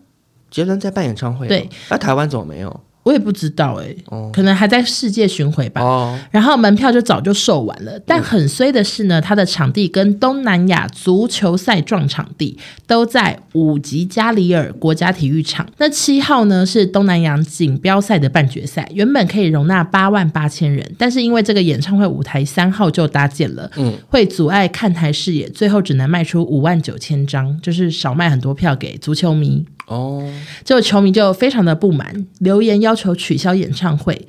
[0.51, 2.81] 杰伦在办演唱会，对，那台湾怎么没有？
[3.03, 5.81] 我也不知道哎、欸，哦、可能还在世界巡回吧。
[5.81, 7.99] 哦、然后门票就早就售完了。
[8.05, 15.65] 但很衰的是呢，它的场地跟东南亚足球赛撞场地都在五级加里尔国家体育场。
[15.77, 29.65] 那七号呢是东南亚锦标赛的半决赛，原本可以容纳八万八千人，但是因为这个演唱会舞台三号就搭建了，嗯，会阻碍看台视野，最后只能卖出五万九千张，就是少卖很多票给足球迷。
[29.87, 30.23] 哦，
[30.63, 34.27] 这个球迷就非常的不满，留言要求取消演唱会。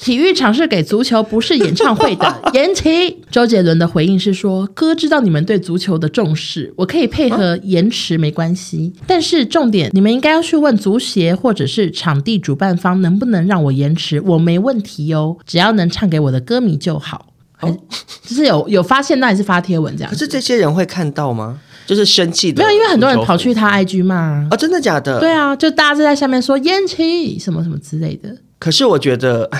[0.00, 3.16] 体育场是给足球，不是演唱会的， 延期。
[3.30, 8.92] 周杰伦的回应是说：“哥知道你们对足球的重视，我可以配合延迟，没关系。
[9.06, 14.20] 但是重点，你们应该要去问足协或者是场地主办方，能不能让我延迟？
[14.22, 17.26] 我没问题哦，只要能唱给我的歌迷就好。
[17.60, 17.76] 哦”
[18.22, 20.10] 就是有有发现，那还是发贴文这样。
[20.10, 21.58] 可是这些人会看到吗？
[21.88, 25.18] 就是生气的，没有，因为很多人跑去他 IG 骂啊，哦，真的假的？
[25.18, 28.28] 对啊，就大家就在下面说延期什么什么之类的。
[28.58, 29.50] 可是我觉得。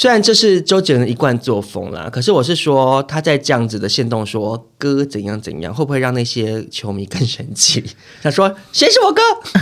[0.00, 7.82] 虽然这是周杰伦一贯作风啦，可是我是说他在这样子的线动说哥怎样怎样，会不会让那些球迷更生气？
[8.22, 9.20] 他说谁是我哥，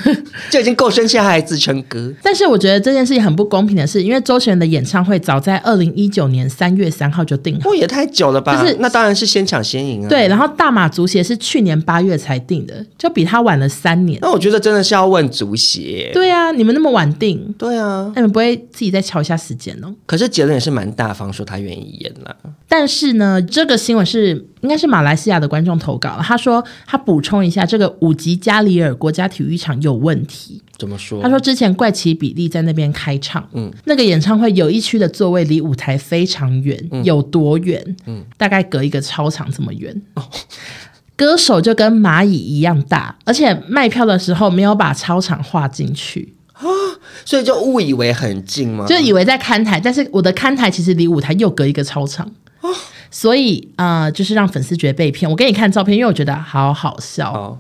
[0.53, 2.13] 就已经够生气，他还自称哥。
[2.23, 8.61] 但是我觉得这件事情很不公平的是，因为周杰伦的演唱会早在二零一九年三月三号就定好，不也太久了吧？
[8.61, 10.09] 就是那当然是先抢先赢啊。
[10.11, 14.19] 对，然后大马足协是去年八月才定的，就比他晚了三年。
[14.21, 16.11] 那我觉得真的是要问足协。
[16.13, 19.95] 对啊，你们那么晚定，对啊，那你们不会自己再敲一下时间哦？
[20.05, 20.26] 可是。
[20.29, 22.37] 杰伦也是蛮大方，说他愿意演了。
[22.69, 30.63] 但是呢，这个新闻是应该是马来西亚的观众投稿，他说他补充一下，这个五级加里尔国家体育场有问题。
[30.77, 31.23] 怎么说？
[31.23, 37.97] 他说之前怪奇比利在那边开唱，嗯，那个演唱会有一区的座位离舞台非常远，嗯、有多远？
[38.07, 40.03] 嗯，大概隔一个操场这么远。
[40.15, 40.23] 哦、
[41.17, 46.36] 歌手就跟蚂蚁一样大，而且卖票的时候没有把操场画进去。
[46.59, 46.65] 啊，
[47.25, 48.87] 所以就误以为很近吗？
[48.87, 52.71] 就以为在看台，但是我的看台其实离舞台又隔一个操场，哦、
[53.11, 55.31] 所以啊、呃，就是让粉丝觉得被骗。
[55.31, 57.33] 我给你看照片，因为我觉得好好笑。
[57.33, 57.59] 哦、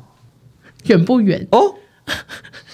[0.84, 1.46] 远不远？
[1.50, 1.74] 哦。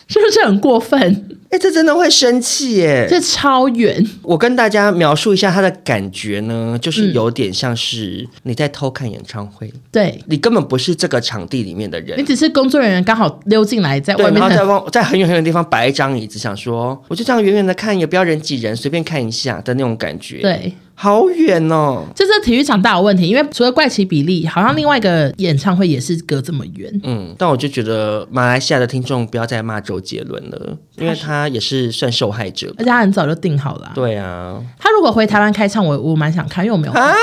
[0.09, 1.39] 是不是很过分？
[1.53, 3.07] 哎、欸，这真的会生气耶！
[3.11, 4.03] 这超远。
[4.23, 9.67] 我跟大家描述一下他的感觉呢，就是有点像是你在偷看演唱会。
[9.67, 20.39] 嗯、对，你根本不是这个场地里面的人，你只是工作人员刚好溜进来，在外面，然后在往在很远很远的地方摆一张椅子，想说我就这样远远的看，也不要人挤人，随便看一下的那种感觉。
[20.39, 20.73] 对。
[20.95, 22.05] 好远哦！
[22.15, 27.01] 这是体育场大有问题，因为除了怪奇比利，好像另外一个演唱会也是隔这么远。
[27.03, 33.91] 嗯，但我就觉得马来西亚的听众不要再骂周杰伦了，因为他也是算受害者，而且他很早就定好了。
[33.95, 37.15] 对啊，他如果回台湾开唱，我我蛮想看，因为我没有啊。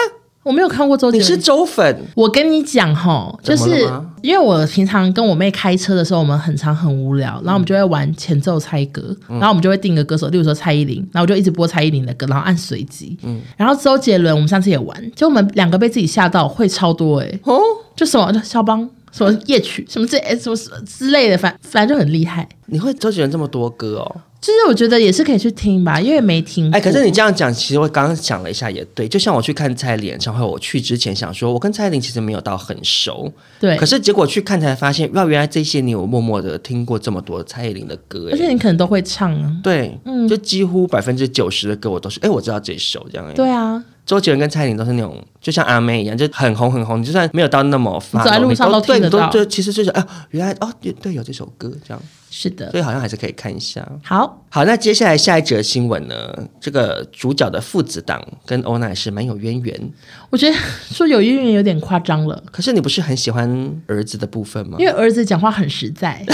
[0.44, 2.02] 我没有看过周杰伦，你是周粉？
[2.16, 3.86] 我跟你讲哈，就是
[4.22, 13.18] 因为我平常跟我妹开车的时候，我们很常很无聊，然后我们就会玩前奏猜歌，嗯、然后我们就会定个歌手，例如说蔡依林，然后我就一直播蔡依林的歌，然后按随机。
[13.24, 17.60] 嗯，然后周杰伦，我们上次也玩，就我们两个被自己吓到，会超多哎、欸，哦，
[17.96, 22.48] 就什么肖邦，什么夜曲，什么这什么之类的，反反正就很厉害。
[22.68, 24.22] 你会周杰伦这么多歌哦？
[24.42, 26.78] 其实我觉得也是可以去听吧，因为没听过。
[26.78, 29.06] 哎，可是你这样讲，其实我刚刚想了一下，也对。
[29.06, 33.76] 就像我去看蔡依林演唱会，我去之前想说，我跟蔡依林其实没有到很熟，对。
[33.76, 39.52] 可是结果去看才发现，哇，原来这些年我默默的听过这么多蔡依林的歌，而且你可能都会唱啊。
[39.62, 43.34] 对，嗯，就几乎百分之九十的歌我都是，哎，我知道这首这样。
[43.34, 47.02] 对啊，周杰伦跟蔡依林都是那种，就像阿妹一样，就很红很红。
[47.02, 49.30] 你就算没有到那么发，走在路上都听得到。
[49.30, 52.02] 对，就其实就是啊，原来哦，对，有这首歌这样。
[52.32, 53.88] 是的，所以好像还是可以看一下。
[54.04, 56.16] 好好，那接下来下一则新闻呢？
[56.62, 59.92] 这个主角的父子档跟欧娜也是蛮有渊源。
[60.30, 60.56] 我觉得
[60.92, 62.44] 说有渊源有点夸张了。
[62.52, 64.78] 可是你不是很喜欢儿子的部分吗？
[64.80, 66.24] 因为儿子讲话很实在。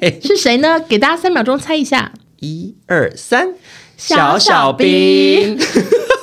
[0.00, 0.80] 对，是谁呢？
[0.80, 2.12] 给大家三秒钟猜一下。
[2.40, 3.54] 一二三，
[3.96, 5.58] 小小兵。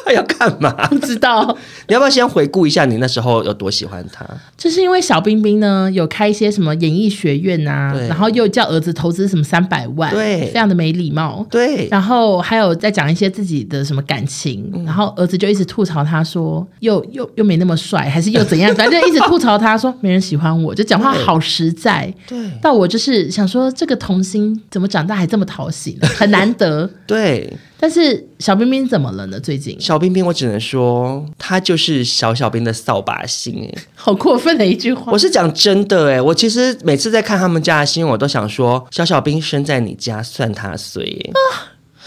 [0.14, 0.72] 要干嘛？
[0.88, 1.56] 不知道。
[1.88, 4.26] 你要不要先回顾一下你那时候有多喜欢他？
[4.58, 11.46] 就是因为小冰冰呢有开一些什么演艺学院啊，然后又叫儿子投资什么三百万，对，非常的没礼貌。
[11.50, 22.14] 对，然后还有在讲一些自己的什么感情，嗯、然后儿子就一直吐槽他说又又又没那么帅，还是又怎样， 反正一直吐槽他说没人喜欢我，就讲话好实在。
[22.28, 26.08] 对，到我就是想说这个童星怎么长大还这么讨喜呢？
[26.10, 26.90] 很难得。
[27.06, 27.52] 对。
[27.80, 29.40] 但是小冰冰怎么了呢？
[29.40, 35.12] 最近小冰冰，我只能说她就是小小兵的扫把星哎，好过分的一句话。
[35.12, 41.32] 我是讲真的哎，我其实每次在看他们家的新闻，我都想说小小兵生在你家算他衰哎。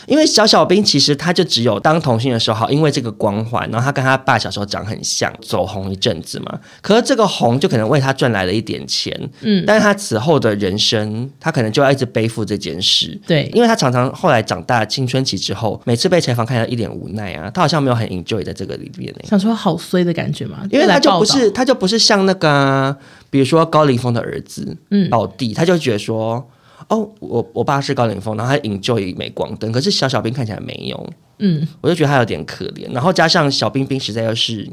[0.09, 6.59] 因为小小兵其实他就只有当童星的时候好，因为这个光环，然后他跟他爸小时候长很像，走红一阵子嘛。
[6.81, 22.97] 可是这个红就可能为他赚来了一点钱，嗯，但是他此后的人生，他可能就要一直背负这件事，对，因为他常常后来长大青春期之后，每次被采访看到一脸无奈啊，他好像没有很 enjoy 在这个里面呢，想说好衰的感觉嘛，因为他就不是他就不是像那个、啊，
[23.29, 26.49] 比如说高凌风的儿子，嗯，老弟，他就觉得说。
[26.88, 32.90] 哦，我我爸是高凌风，然后他 enjoy 镁光灯，可是小小兵看起来没有，嗯，我就觉得他有点可怜。
[32.92, 34.66] 然后加上小冰冰实在又是，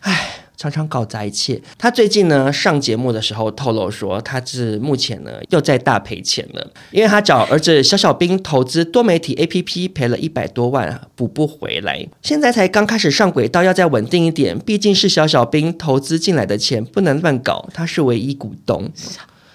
[0.00, 1.60] 唉，常常搞砸一切。
[1.76, 12.06] 他最近呢上节目的时候透露说，他是目前呢又在大赔钱了，因为他找儿子小小兵投资多媒体 APP 赔了一百多万，补不回来。
[12.22, 18.90] 现在才刚开始上轨道，要再稳定一点，毕竟是小小兵投资进来的钱，不能乱搞，他是唯一股东。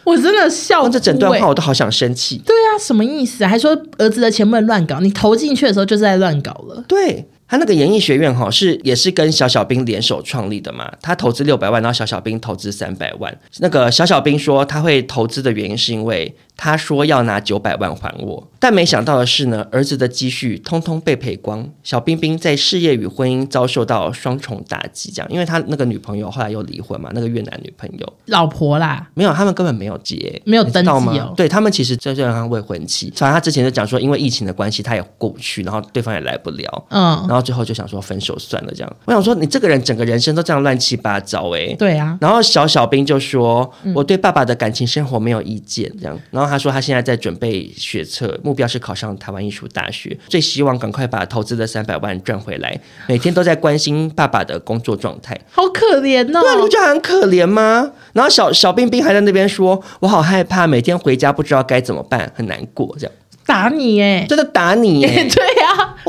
[0.09, 2.41] 我真的笑、欸，这整段话我都好想生气。
[2.45, 3.45] 对啊，什么意思？
[3.45, 6.83] 还说儿子的钱不能乱搞，你投进去的时候就是在乱搞了。
[6.87, 7.25] 对。
[7.51, 13.35] 他那个演艺学院哈是也是跟小小兵联手创立的嘛，他投资六百万，然后小小兵投资三百万。
[13.57, 38.19] 那个小小兵说他会投资的原因是因为他说要拿九百万还我，但没想到的是呢，儿子的积蓄通通被赔光，小冰冰在事业与婚姻遭受到双重打击，这样，因为他那个女朋友后来又离婚嘛，那个越南女朋友老婆啦，没有，他们根本没有结，没有登记哦，对他们其实就像他未婚妻，反正他之前就讲说因为疫情的关系他也过不去，然后对方也来不了，嗯，然后最后就想说分。
[38.19, 38.95] 手算了，这样。
[39.05, 41.73] 我想说，你这个人整个人生都这样乱七八糟哎。
[41.79, 42.17] 对啊。
[42.19, 46.19] 然后小小兵就说：“我对爸爸的感情生活没有意见。”这样。
[46.29, 52.79] 然后他说他现在在准备学测，目标是考上台湾艺术大学，最希望赶快把投资的三百万赚回来。
[53.07, 56.41] 每天都在关心爸爸的工作状态，好可怜哦。
[56.41, 57.91] 对，你不觉得很可怜吗？
[58.13, 63.13] 然后小小冰冰还在那边说：“我好害怕，每天回家不知道该怎么办，很难过。”这样。
[63.45, 64.27] 打你耶！
[64.29, 65.23] 真的打你哎！
[65.27, 65.58] 对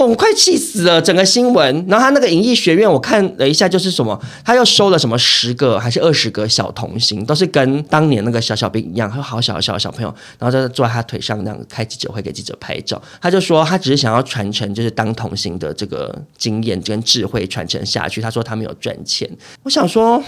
[0.07, 1.01] 我快气死了！
[1.01, 13.01] 整个新闻，然后他那个演艺学院，我看了一下，就是什么，他又收了什么十个还是二十个小童星，都是跟当年那个小小兵一样，他好小小小朋友，然后就坐在他腿上那样开记者会给记者拍照。
[13.21, 18.21] 他就说他只是想要传承，就是当童星的这个经验跟智慧传承下去。
[18.21, 19.29] 他说他没有赚钱。
[19.63, 20.23] 我想说。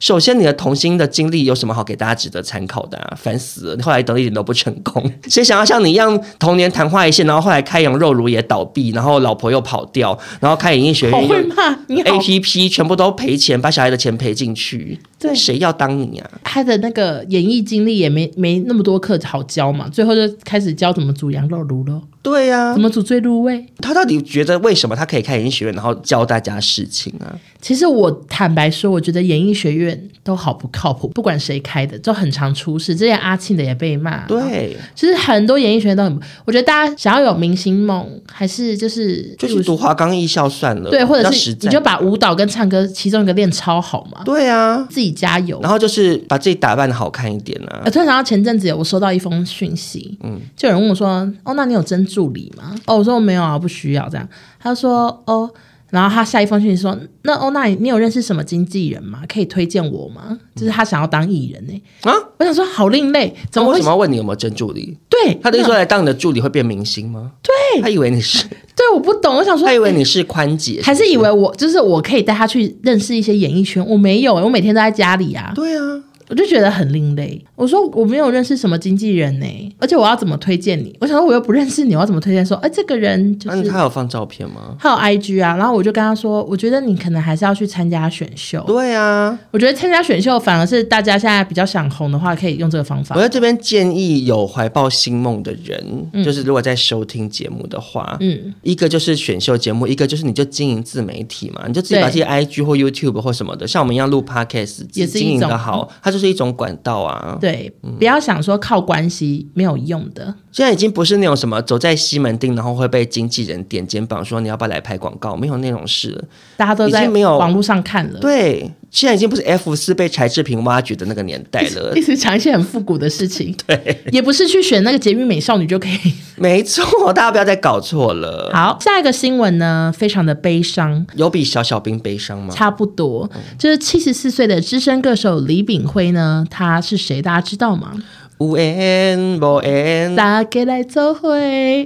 [0.00, 3.16] 首先，你的童星的经历有什么好给大家值得参考的啊？
[3.16, 3.76] 烦死了！
[3.76, 11.46] 你后来都一点都不成功， 谁想要像你一样童年昙花一现，然后后来开羊肉炉也倒闭，然后老婆又跑掉，然后开演艺学院
[11.88, 16.30] 又 APP 全部都赔钱，把小孩的钱赔进去，对，谁要当你啊？
[16.42, 22.00] 他的那个演艺经历也没没那么多课好教嘛，最后就开始教怎么煮羊肉炉喽。
[22.22, 23.66] 对呀、啊，怎么煮最入味？
[23.80, 27.36] 他到底觉得为什么他可以开演艺学院，然后教大家事情啊？
[27.60, 32.96] 其实我坦白说，我觉得演艺学院都好不靠谱，不管谁开的，都很常出事。
[32.96, 34.26] 之前阿庆的也被骂。
[34.26, 40.88] 对，其实很多演艺学院都很，我觉得大家想要有明星梦，还是就是就是读华冈艺校算了。
[40.88, 44.22] 对，或者是你就把舞蹈跟唱歌其中一个练超好嘛。
[44.24, 45.58] 对啊，自己加油。
[45.62, 47.82] 然后就是把自己打扮的好看一点啊。
[47.90, 54.28] 突然想到前阵子我收到一封讯息，嗯，就有人问我说：“哦，那你有真助理吗？”哦，我说我没有啊，不需要这样。
[54.58, 55.50] 他说哦，
[55.90, 59.20] 然后他下一封信息说，那欧娜你你有认识什么经纪人吗？
[59.28, 60.38] 可以推荐我吗？
[60.56, 61.82] 就是他想要当艺人呢。
[62.02, 64.96] 啊，我想说好另类，怎么为什么要问你有没有真助理？
[65.08, 67.32] 对，他的意思说来当你的助理会变明星吗？
[67.42, 68.44] 对，他以为你是，
[68.74, 73.84] 对，我不懂，我想说，他以为你是宽姐是是，还是以为我就是我可以带他去认识一些演艺圈？
[73.86, 75.52] 我没有，我每天都在家里啊。
[75.54, 76.02] 对啊。
[76.28, 77.42] 我就觉得很另类。
[77.54, 80.96] 我说我没有认识什么经纪人呢、欸，而且我要怎么推荐你？
[81.00, 82.44] 我想说我又不认识你，我要怎么推荐？
[82.44, 83.56] 说，哎、欸，这个人就是。
[83.56, 84.76] 那他有放照片吗？
[84.78, 88.62] 他有 IG 啊，然后我就跟他说，我觉得你可能还是要去参加选秀。
[88.66, 93.14] 对啊，我觉得参加选秀反而是大家现在比较想红的话，可以用这个方法。
[93.14, 107.36] 我在这边建议有怀抱新梦的人，嗯、就是如果在收听节目的话，嗯，一个就是选秀节目，一个就是你就经营自媒体嘛，你就自己把自己 IG 或 YouTube 或什么的，像我们一样录 Podcast，也是经营的好，他就是一种管道啊。
[107.40, 110.32] 对，不要想说靠关系没有用的。
[110.52, 116.24] 现在已经不是那种什么走在西门町，然后会被经纪人点肩膀说你要不要来拍广告，没有那种事了。
[116.56, 118.20] 大家都在没有网络上看了。
[118.20, 121.92] 对，现在已经不是 F 四被柴智屏挖掘的那个年代了。
[121.96, 123.52] 一直 讲一些很复古的事情。
[123.66, 126.14] 对，也不是去选那个捷运美少女就可以。
[126.36, 128.52] 没错，大家不要再搞错了。
[128.54, 131.04] 好，下一个新闻呢，非常的悲伤。
[131.16, 132.54] 有比小小兵悲伤吗？
[132.54, 133.28] 差不多，
[133.58, 137.20] 就是七十四岁的资深歌手李炳辉呢，他是谁？
[137.20, 137.92] 大家知道吗？
[138.38, 141.36] 有缘无缘，大家来做伙，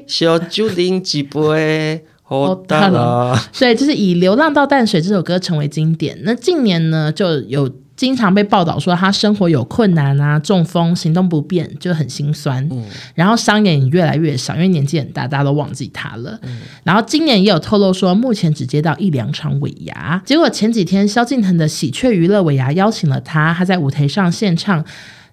[0.07, 3.37] 小酒饮几杯，好大了。
[3.53, 6.17] 所以就是以《流浪到淡水》这首歌成为经典。
[6.23, 7.71] 那近年呢，就有。
[7.99, 12.65] 经常被报道说他生活有困难啊，中风，行动不便，就很心酸。
[12.71, 12.85] 嗯，
[13.17, 16.39] 然后商演也越来越少，因为年纪很大，大家都忘记他了。
[16.45, 20.23] 嗯，然后今年也有透露说，目前只接到一两场尾牙。
[20.25, 24.85] 结果前几天，萧敬腾的喜鹊娱乐尾牙邀请了他，他在舞台上献唱。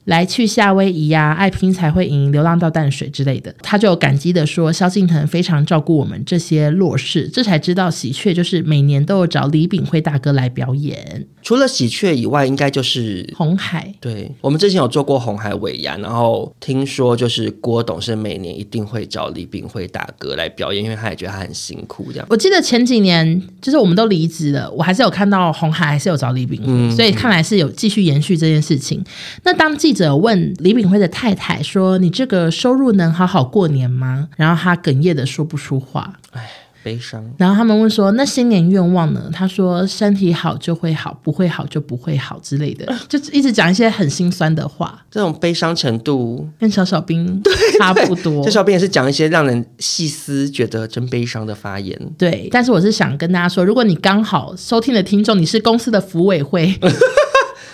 [0.05, 11.25] 来去夏威夷呀、啊，爱拼才会赢，流浪到淡水之类的，他就感激的说，萧敬腾非常照顾我们这些弱势，这才知道喜鹊就是每年都有找李炳辉大哥来表演。
[11.41, 13.93] 除了喜鹊以外，应该就是红海。
[13.99, 22.27] 对，我们之前有做过红海尾牙，然后听说就是郭董是每年一定会找李炳辉大哥来表演，因为他也觉得他很辛苦这样。
[22.29, 29.03] 我记得前几年就是我们都离职了，我还是有看到红海还是有找李炳辉，嗯、所以看来是有继续延续这件事情。
[29.43, 36.47] 那当记者问李炳辉的太太说：“你这个收入能好好过年吗？”然后他哽咽的说不出话，唉，
[36.83, 37.23] 悲伤。
[37.37, 45.03] 然后他们问说：“那新年愿望呢？”他说：“身体好就会好，不会好就不会好之类的， 就一直讲一些很心酸的话。
[45.09, 47.41] 这种悲伤程度跟小小兵
[47.79, 48.43] 差不多。
[48.43, 51.99] 小小兵也是讲一些让人细思觉得真悲伤的发言。
[52.17, 56.77] 对，但是我是想跟大家说，如果你刚好收听的听众，你是公司的服委会。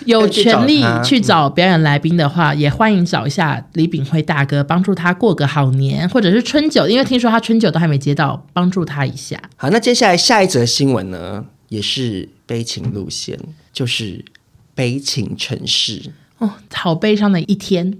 [0.05, 9.41] 有权利去找表演来宾的话，也欢迎找一下李炳辉大哥，帮助他过个好年，或者是春酒，因为听说他春酒都还没接到，帮助他一下。
[9.55, 13.37] 好，那接下来下一则新闻呢，也是悲情路线，
[13.71, 14.23] 就是
[14.73, 17.97] 悲情城市哦，好悲伤的一天。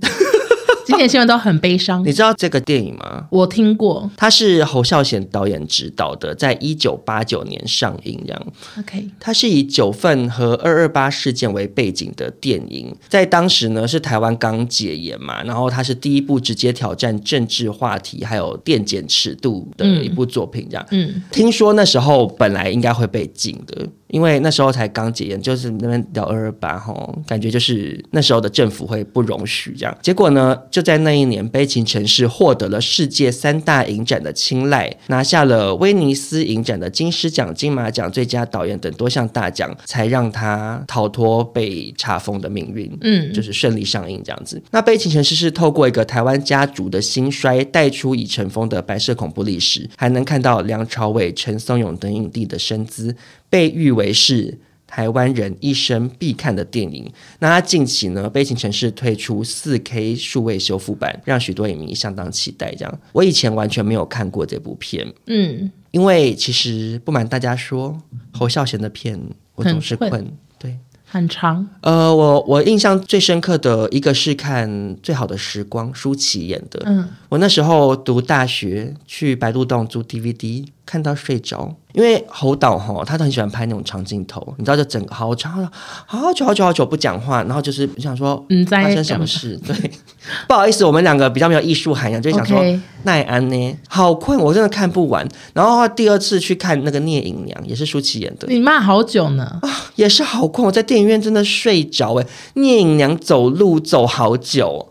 [0.92, 2.06] 今天新闻都很悲伤。
[2.06, 3.26] 你知道这个电影吗？
[3.30, 8.22] 我听过，它是侯孝贤导演执导的，在一九八九年上映。
[8.28, 12.94] 这样，OK，它是以九份和二二八事件为背景的电影。
[13.08, 20.68] 在当时呢，是台湾刚解严嘛，然后它是第一部直接挑战政治话题还有电检尺度的一部作品。
[20.70, 23.88] 这样，嗯，听说那时候本来应该会被禁的。
[24.12, 29.98] 因为那时候才刚解严，就是那边聊二二八吼，感觉就是那时候的政府会不容许这样。
[30.02, 42.92] 结果呢，就在那一年，《悲情城市》获得了世界三大影展的青睐，拿下了威尼斯影展的金狮奖、金马奖最佳导演等多项大奖，才让他逃脱被查封的命运。
[43.02, 44.62] 嗯，就是顺利上映这样子。
[44.72, 53.16] 那《悲情城市》是透过一个台湾家族的兴衰，带出已尘封的白色恐怖历史，还能看到梁朝伟、陈松勇等影帝的身姿。
[53.52, 57.12] 被誉为是台湾人一生必看的电影。
[57.40, 62.74] 那他近期呢，《悲情城市》推出四 K 数位修复版，让许多影迷相当期待。
[62.74, 68.02] 这样，我以前完全没有看过这部片，嗯，因为其实不瞒大家说，
[68.34, 69.20] 侯孝贤的片
[69.56, 70.34] 我总是困。
[70.58, 74.70] 对很长，呃，我我印象最深刻的一个是看
[75.04, 76.82] 《最好的时光》，舒淇演的。
[76.86, 81.74] 嗯，我那时候读大学，去白鹿洞租 DVD，看到睡着。
[81.94, 85.66] 因为侯导哈，他都很喜欢拍那种长镜头，你知道，就整个好长，
[86.06, 89.58] 好久好久好久不讲话，然后就是想说，嗯，发生什么事？
[89.66, 89.74] 对，
[90.46, 92.62] 不好意思，我们两个比较没有艺术涵养，就想说
[93.04, 95.26] 奈安呢，好困，我真的看不完。
[95.54, 102.24] 然后第二次去看那个《聂隐娘》，也是舒淇演的，你骂好久呢啊，也是好困，我在电影院真的睡着哎，
[102.56, 104.90] 《聂隐娘》走路走好久。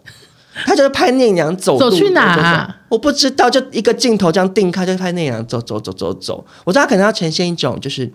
[0.67, 2.77] 他就是拍聂隐娘走路，走去哪啊？
[2.89, 6.45] 我不知道，就一个镜头这样定开，就拍聂隐娘走走走走走。
[6.65, 8.11] 我知道他可能要呈现一种就是，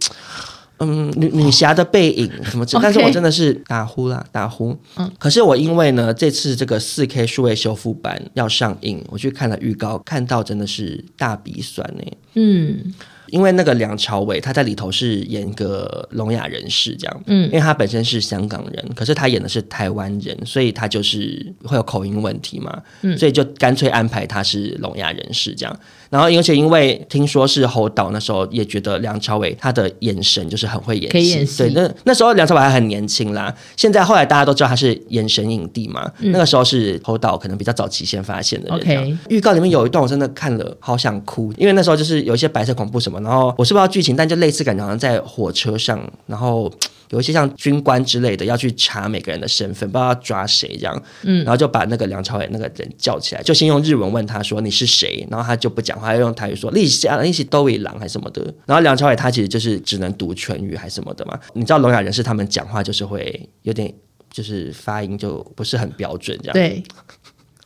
[0.79, 4.77] 嗯，女女侠的背影什么之类，但是我真的是打呼啦，打呼。
[4.97, 12.03] 嗯，可是我因为呢，这次这个四 K 数位修复版要上映，我去看了预告，看到真的是大鼻酸呢。
[12.33, 12.93] 嗯。
[13.27, 25.79] 因为那个梁朝伟他在里头是演个聋哑人士这样，嗯，因为他本身是香港人，可是他演的是台湾人，所以他就是会有口音问题嘛，嗯，所以就干脆安排他是聋哑人士这样。
[26.09, 31.63] 然后，而且因为听说是侯导那时候也觉得梁朝伟他的眼神就是很会演戏，可以演戏。
[31.63, 33.53] 对，那那时候梁朝伟还很年轻啦。
[33.75, 38.77] 现在后来大家都知道他是眼神影帝嘛，嗯、那个时候是侯导可能比较早期先发现的人。
[38.77, 46.71] OK，预告里面有一段我真的看了好想哭，因为那时候就是有一些白色恐怖什么，然后我是不知道剧情，但就类似感觉好像在火车上，然后
[47.09, 51.03] 有一些像军官之类的要去查每个人的身份，不知道要抓谁这样。
[51.23, 58.41] 嗯，然后就把那个梁朝伟那个人叫起来，就先用日文问他说你是谁，然后他就不讲话，要用台语说立下立起都尾狼还是什么的。
[58.65, 61.39] 然后梁朝伟他其实就是只能读唇语还是什么的嘛。
[61.53, 63.93] 你知道聋哑人士他们讲话就是会有点
[64.31, 66.53] 就是发音就不是很标准这样。
[66.53, 66.83] 对。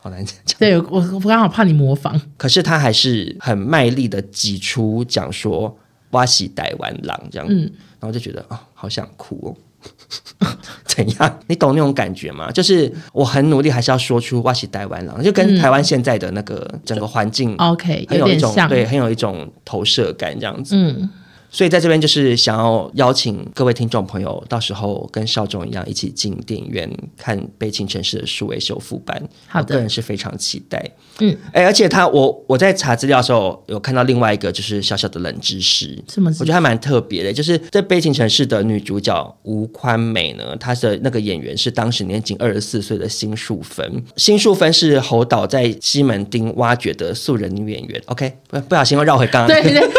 [0.02, 5.78] 好难讲，对我我刚好怕你模仿，可是他还是很卖力的挤出讲说
[6.12, 7.70] 哇西台湾狼这样，嗯，
[8.00, 9.56] 然后就觉得啊、哦，好想哭
[10.40, 10.46] 哦，
[10.84, 11.38] 怎样？
[11.46, 12.50] 你懂那种感觉吗？
[12.50, 21.10] 就是我很努力，还是要说出哇西台湾狼，就跟台湾现在的那个整个环境，OK，很有一种有对，很有一种投射感这样子，嗯。
[21.50, 29.20] 所以在这边就是想要邀请各位听众朋友，到时候跟邵总一样一起进电影院看《悲情城市》的数位修复版。
[29.46, 30.82] 好的，我个人是非常期待。
[31.18, 36.30] 嗯，哎，而且他我我在查资料的时候有看到另外一个就是小小的冷知识，什么？
[36.38, 44.04] 我觉得还蛮特别的，就是在《悲情城市》的女主角吴宽美呢，她的那个演员是当时年仅二十四岁的辛淑芬。
[44.16, 48.00] 辛淑芬是侯导在西门町挖掘的素人女演员。
[48.06, 49.62] OK，不不小心又绕回刚刚。
[49.62, 49.90] 对对。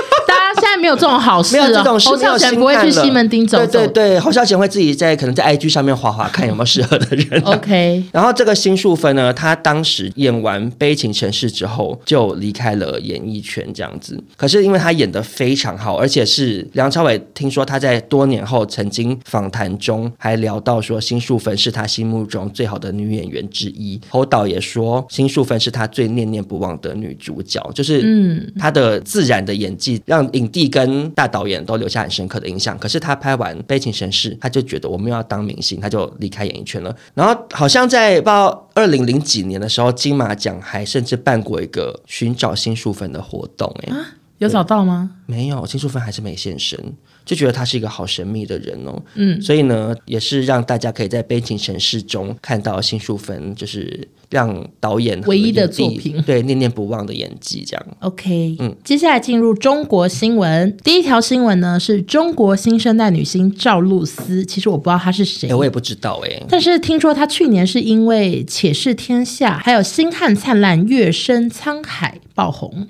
[0.82, 3.72] 没有这种好事，没有这种事，侯孝贤不会去西门町走走。
[3.72, 7.54] 对对对，侯孝贤会自己在可能在 IG 上面滑滑看有没有适合的人、啊。
[7.56, 8.04] OK。
[8.12, 14.22] 然后这个辛淑芬呢，她当时演完《悲情城市》之后就离开了演艺圈，这样子。
[14.36, 24.00] 可是因为她演的非常好，而且是梁朝伟听说他在多年后曾经访谈中还聊到说，辛淑芬是他心目中最好的女演员之一。
[24.10, 32.76] 侯导也说，辛淑芬是他最念念不忘的女主角，就是嗯，他的自然的演技让影帝跟大导演都留下很深刻的印象。
[32.80, 36.96] 可是他拍完《悲情城市》，他就觉得我们要当明星，他就离开演艺圈了。
[37.14, 43.72] 然后好像在不知道二零零几年的时候，金马奖还甚至办过一个寻找新淑芬的活动。
[43.84, 43.94] 哎，
[44.40, 45.12] 有找到吗？
[45.26, 46.80] 没有，辛淑芬还是没现身，
[47.26, 49.02] 就觉得他是一个好神秘的人哦。
[49.16, 54.08] 嗯，所以呢，也是让大家可以在《悲情城市》中看到辛淑芬，就是。
[54.32, 57.86] 让导演唯一的作品，对，念念不忘的演技，这样。
[58.00, 64.46] OK，嗯，接下来进入中国新闻，第一条新闻呢是中国新生代女星赵露思。
[64.46, 66.46] 其实我不知道她是谁，欸、我也不知道哎、欸。
[66.50, 72.88] 但是听说她去年是因为《且试天下》还有《星汉灿烂》《月升沧海》爆红，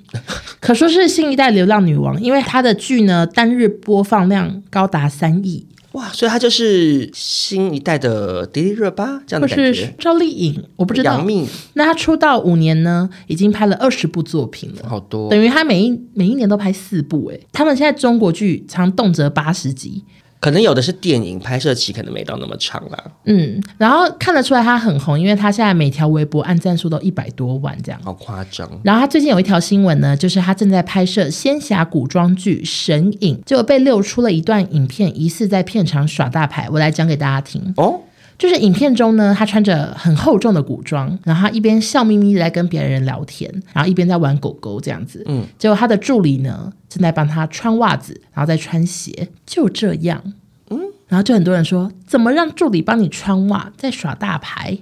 [0.60, 5.66] 可说是新一代流量女王，因为她的剧呢单日播放量高达三亿。
[5.92, 9.66] 哇，所以她就是新一代的迪丽热巴这样的感觉。
[9.68, 11.14] 或是赵丽颖，我不知道。
[11.14, 15.28] 杨幂，那她出道五年呢，已经拍了二十部作品了，好多。
[15.28, 20.04] 等于她每一每一年都拍四部，哎，他们现在中国剧常动辄八十集。
[20.42, 22.98] 可能有的是电影拍摄期，可能没到那么长啦。
[23.26, 28.68] 嗯，然后看得出来他很红，因为他现在每条微博按赞数都一百多万这样，好夸张。
[28.82, 36.68] 然后他最近有一条新闻呢，就是他正在拍摄仙侠古装剧《神隐》，就被溜出了一段影片，疑似在片场耍大牌。
[36.72, 38.00] 我来讲给大家听哦。
[38.42, 45.22] 就是影片中呢，他穿着很厚重的古装，然后他一边笑眯眯的在跟别人聊天，然后一边在玩狗狗这样子。
[45.28, 50.20] 嗯，结果他的助理呢正在帮他穿袜子，然后再穿鞋，就这样。
[50.70, 54.76] 嗯，然后就很多人说，怎么让助理帮你穿袜，在耍大牌？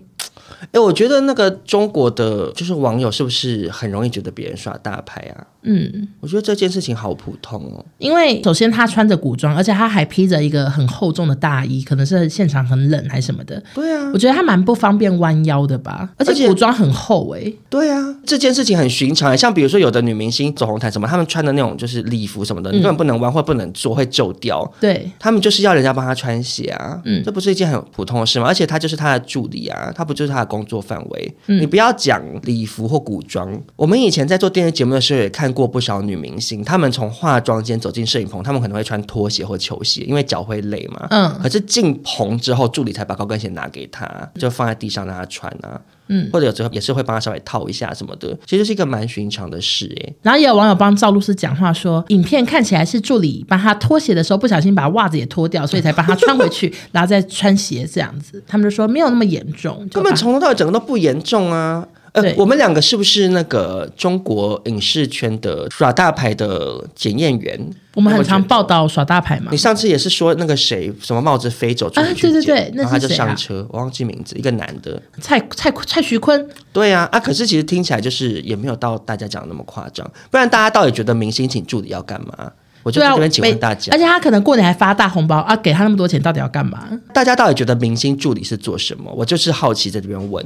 [0.72, 5.46] 哎，我觉得那个中国的就是网友是不是很容易觉得别人耍大牌啊？
[5.62, 7.84] 嗯，我觉得这件事情好普通哦。
[7.98, 13.62] 因为首先他穿着古装，而且他还披着一个很厚重的大衣，可能是现场很冷还是什么的。
[13.74, 16.10] 对啊，我觉得他蛮不方便弯腰的吧。
[16.16, 17.52] 而且古装很厚哎。
[17.68, 19.36] 对啊，这件事情很寻常。
[19.36, 24.70] 像比如说有的女明星走红毯什么，她们穿的那种就是礼服什么的，嗯、你根本不能弯或不能坐，会皱掉。
[24.80, 27.00] 对，他们就是要人家帮她穿鞋啊。
[27.04, 28.46] 嗯，这不是一件很普通的事吗？
[28.46, 31.34] 而且她就是她的助理啊，她不就是她的工作范围？
[31.46, 33.60] 嗯，你不要讲礼服或古装。
[33.76, 36.30] 我们以前在做电视节目的时候也看过不少女明星。
[36.30, 41.08] 明星他们从化妆间走进摄影棚，她们可能会穿拖鞋或球鞋，因为脚会累嘛。
[41.10, 41.28] 嗯。
[41.42, 45.80] 可是进棚之后，助理才把高跟鞋拿给她，就放在地上让她穿啊。
[46.06, 46.30] 嗯。
[46.32, 50.14] 或者有时候也是会帮他稍微套一下什么的，其实是一个蛮寻常的事哎。
[50.22, 58.40] 然后也有网友帮赵露思讲话说，影片看起来是助理帮他脱鞋的时候不小心把袜子也脱掉，所以才帮他穿回去， 然后再穿鞋这样子。
[58.46, 61.86] 他们就说没有那么严重，根本从头到尾整个都不严重啊。
[62.12, 67.70] 呃，我们两个是不是那个中国影视圈的耍大牌的检验员？
[67.94, 69.48] 我们很常报道耍大牌嘛。
[69.50, 72.84] 你上次也是说那个谁，什么帽子飞走出去，啊，对对对，那啊？
[72.84, 76.48] 然后他就上车，我忘记名字，一个男的，蔡蔡蔡徐坤。
[76.72, 80.08] 对啊，啊，可是其实听起来就是也没有到大家讲的那么夸张。
[80.30, 82.52] 不然大家到底觉得明星请助理要干嘛？
[82.82, 86.88] 我就这边请问大家，而且他可能过年还发大红包啊，给他那么多钱，到底要干嘛？
[87.12, 89.12] 大家到底觉得明星助理是做什么？
[89.14, 90.44] 我就是好奇在这边问。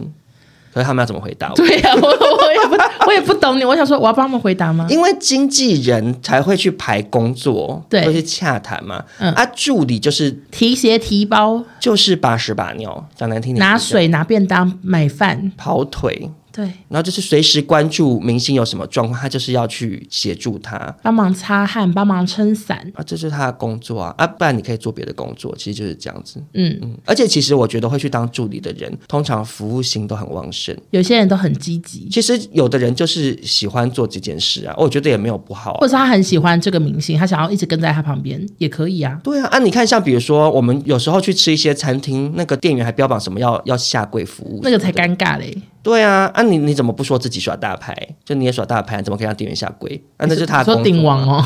[0.75, 1.55] 所以他们要怎么回答我？
[1.57, 4.85] 对呀、啊，我我也不，我也不懂你，我想说我要帮他们回答吗？
[4.91, 9.05] 因为经纪人才会去排工作，对，会去洽谈嘛。
[9.19, 16.29] 嗯，啊，助理就是提鞋提包，就是把屎把尿，讲难听点，拿水拿便当买饭跑腿。
[16.55, 22.93] 对，然后就是随时关注明星有什么状况，他就是要去协助他，帮忙擦汗，帮忙撑伞。
[22.95, 24.15] 啊，这是他的工作啊。
[24.17, 26.41] 啊，不然你可以做别的工作，其实就是这样子。
[26.53, 26.79] 嗯。
[26.83, 32.09] 嗯，而且其实我觉得会去当助理的人，通常服务心都很旺盛，有些人都很积极。
[32.09, 39.19] 其实有的人就是喜欢做这件事啊，我觉得也没有不好啊，或者他很喜欢这个明星，他想要一直跟在他旁边也可以啊。
[39.25, 45.57] 对啊，啊，你看像比如说我们有时候去吃一些餐厅，那个店员还标榜什么要要下跪服务，那个才尴尬嘞。
[45.83, 47.97] 对啊，啊你你怎么不说自己耍大牌？
[48.25, 50.03] 就你也耍大牌，怎么可以让店员下跪？
[50.17, 50.63] 啊，那就是他。
[50.65, 51.45] 说顶王哦。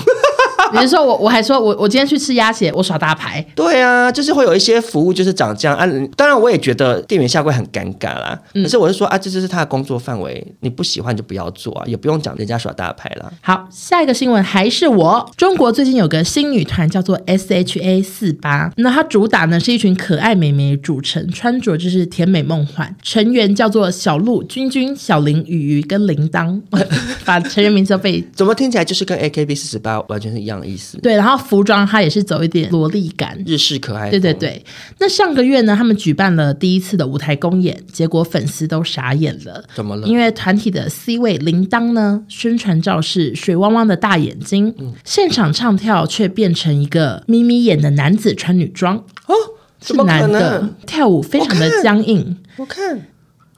[0.74, 3.44] 你是说我我还说我我今天去吃鸭血，我耍大牌？
[3.54, 5.86] 对啊，就是会有一些服务就是长这样啊。
[6.16, 8.38] 当然我也觉得店员下跪很尴尬啦。
[8.54, 13.30] 嗯、可是我是说啊，这就是他的工作范围，你不喜欢就不要做啊，也不用讲人家耍大牌啦。
[13.40, 15.30] 好，下一个新闻还是我。
[15.36, 26.60] 中国最近有个新女团叫做 S H A 四八，那它主打呢是一群可爱美眉组成，穿着就是甜美梦幻，成员叫做小鹿、君君、小林、雨雨跟铃铛，
[27.24, 28.24] 把成员名字都背。
[28.34, 30.98] 怎么听起来就是跟 A K B 四十八完全是一样的意思？
[30.98, 34.10] 对，然后服装它也是走一点萝莉感，日式可爱。
[34.10, 34.64] 对对对。
[34.98, 39.64] 那上个月呢，他们举办了第一次的舞台公演，结果粉丝都傻眼了。
[39.74, 40.06] 怎么了？
[40.06, 48.96] 因为团体的 C 位铃铛呢，宣传照是水汪汪的大眼睛，嗯、现场唱跳却变成一个眯眯眼的男子穿女装
[49.26, 49.34] 哦，
[49.82, 52.38] 是男的跳舞非常的僵硬。
[52.56, 53.08] 我看，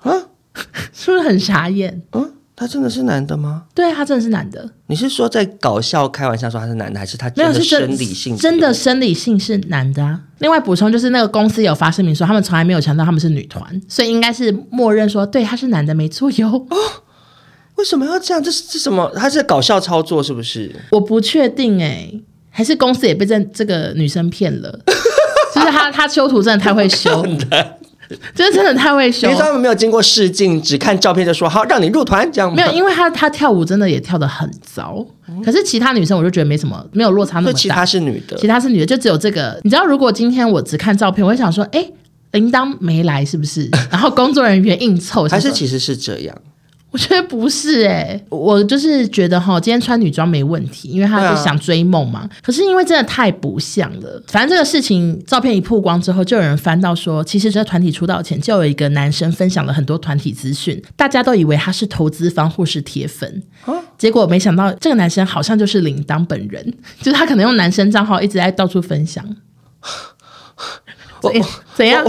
[0.02, 0.26] 我看啊，
[0.92, 2.02] 是不是很傻眼？
[2.12, 2.32] 嗯。
[2.60, 3.62] 他真的是男的吗？
[3.74, 4.70] 对，他真的是男的。
[4.88, 8.52] 你是说在搞笑开玩笑说他是男的，还是他真的生理性真？
[8.52, 10.20] 真的生理性是男的啊。
[10.40, 16.48] 另外补充就是那个公司有发声明说，他们从来没有强调他们是女团，所以应该是默认说对他是男的没错哟。
[16.68, 16.76] 哦，
[17.76, 18.42] 为什么要这样？
[18.42, 19.10] 这是这什么？
[19.16, 20.70] 他是搞笑操作是不是？
[20.90, 24.70] 我不确定哎、欸，还是公司也被这这个女生骗了？
[25.54, 27.24] 就是他他修图真的太会修。
[28.34, 32.52] 就是真的太会修，因为他们没有经过试镜，只看照片就说好让你入团这样。
[32.54, 37.58] 没有，因为他他跳舞真的也跳得很糟，嗯、可是其他女生我就觉得没什么，没有落差那么大。
[37.58, 39.58] 其他是女的，其他是女的，就只有这个。
[39.62, 41.86] 你知道，如果今天我只看照片，我会想说，哎，
[42.32, 43.68] 铃铛没来是不是？
[43.90, 46.36] 然后工作人员硬凑，还是其实是这样。
[46.90, 52.20] 我觉得不是哎、欸，我就是觉得哈，今天穿女装没问题，因为他就想追梦嘛。
[52.20, 69.24] 啊、可是因为真的太不像了，反正这个事情照片一曝光之后，就有人翻到说，其实这团体出道前就有一个男生分享了很多团体资讯，大家都以为他是投资方或是铁粉，啊、结果没想到这个男生好像就是铃铛本人，就是他可能用男生账号一直在到处分享。
[71.22, 71.32] 我
[71.74, 72.04] 怎样？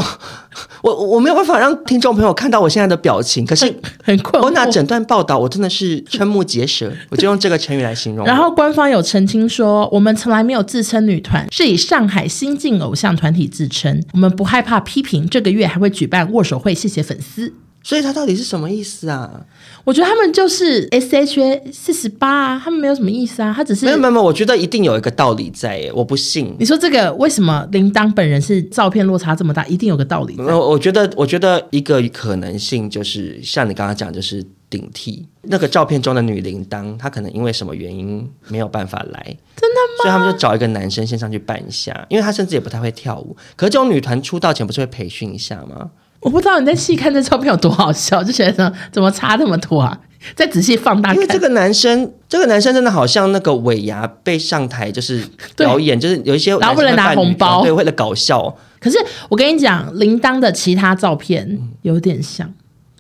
[0.82, 3.66] 我，我没有办法让听众朋友看到我现在的表情，可是
[4.04, 4.46] 很，困惑。
[4.46, 8.26] 我拿整段报道，我真的是瞠目结舌，我就用这个成语来形容。
[8.26, 15.28] 然后官方有澄清说，我们从来没有自称女团，是以上海新晋偶像团体自称，我们不害怕批评。
[15.28, 17.54] 这个月还会举办握手会，谢谢粉丝。
[17.84, 19.44] 所以他到底是什么意思啊？
[19.84, 26.56] 我觉得他们就是 S H A 四十八啊，他们没有什么意思啊，他只是没有没有，我觉得一定有一个道理在耶，我不信。
[26.60, 30.36] 你说这个为什么铃铛本人是照片落差这么大，一定有个道理。
[30.38, 39.24] 我我觉得我觉得一个可能性就是像你刚刚讲，就是顶替那个照片中的女铃铛，她可能因为什么原因没有办法来，
[39.56, 40.04] 真的吗？
[40.04, 43.36] 所以他们就找一个男生先上去扮一下，因为他甚至也不太会跳舞。
[43.56, 45.90] 可是这种女团出道前不是会培训一下吗？
[46.22, 50.00] 我不知道你在细看这照片有多好笑，就觉得怎么差那么多啊？
[50.36, 55.26] 再仔细放大看，因为这个男生，这个男生真的好像那个尾牙被上台就是
[55.58, 58.56] 表演，就是有一些然后为了拿红包，对，为了搞笑。
[58.80, 58.98] 可是
[59.30, 62.52] 我跟你讲，铃铛的其他照片有点像。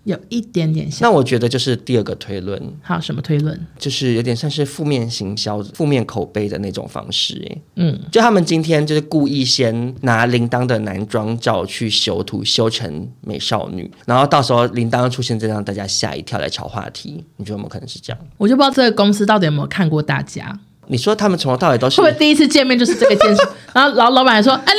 [0.03, 2.61] 有一点点像，那我觉得就是第二个推论。
[2.81, 3.59] 好，什么推论？
[3.77, 7.45] 就是有点像是负面行销、负面口碑的那种方式。
[7.49, 17.23] 哎，嗯，就他们今天就是故意先拿铃铛的男装照去修图，修成美少女，然后到时候铃铛出现，再让大家吓一跳来炒话题。
[17.37, 18.19] 你觉得有没有可能是这样？
[18.37, 20.59] 我就不知道这个公司到底有没有看过大家。
[20.87, 23.41] 你说他们从头到尾都是，会不会第一次见面就是这个件事？
[23.71, 24.70] 然后老老板还说：“哎，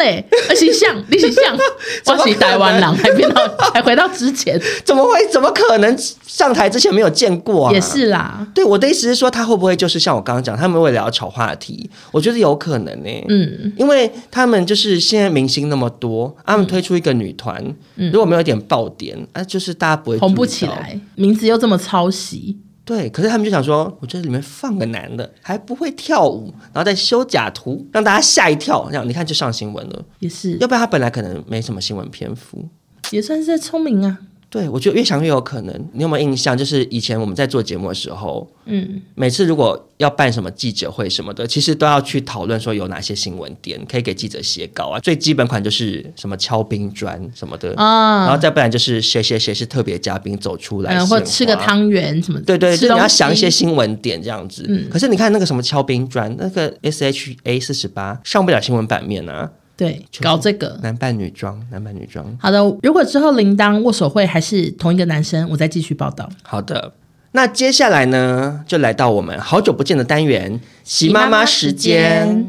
[0.00, 1.56] 嘞，而且像，你是像，
[2.06, 5.20] 我是台湾人，还变到还回到之前， 怎么会？
[5.30, 5.96] 怎么可能
[6.26, 7.72] 上台之前没有见过啊？
[7.72, 8.44] 也是啦。
[8.54, 11.88] 对，我的意思是说，他会不会就是像我刚刚讲，他们为了要炒话题？
[12.10, 13.24] 我觉得有可能呢、欸。
[13.28, 17.62] 嗯，因为他们就是现在明星那么多，他们推出一个女团，
[17.96, 30.04] 嗯、如果没有一点爆点，啊，就是大家不会红不起来，名字又这么抄袭。”对，可是他们就想说，我觉得里面放个男的还不会跳舞，然后再修假图，让大家吓一跳，这样你看就上新闻了。
[30.18, 32.68] 也是，要不然他本来可能没什么新闻篇幅，
[33.10, 34.18] 也算是在聪明啊。
[34.50, 35.88] 对，我觉得越想越有可能。
[35.92, 36.58] 你有没有印象？
[36.58, 44.98] 就是以前我们在做节目的时候，嗯，每次如果要办什么记者会什么的，其实都要去讨论说有哪些新闻点可以给记者写稿啊。
[44.98, 52.44] 最基本款就是什么敲冰砖什么的啊，然后再不然就是谁谁谁是特别嘉宾走出来，嗯，或吃个汤圆什么的。
[52.44, 54.66] 对对，就你要想一些新闻点这样子。
[54.68, 59.48] 嗯，可是你看那个什么敲冰砖，那个 S H A 四十八上不了新闻版面啊。
[59.80, 62.36] 对，搞这个男扮女装，男扮女装。
[62.38, 66.28] 好的，如果之后铃铛握手会还是同一个男生，我再继续报道。
[66.42, 66.92] 好的，
[67.32, 72.46] 那接下来呢，就来到我们好久不见的单元——席妈妈时间。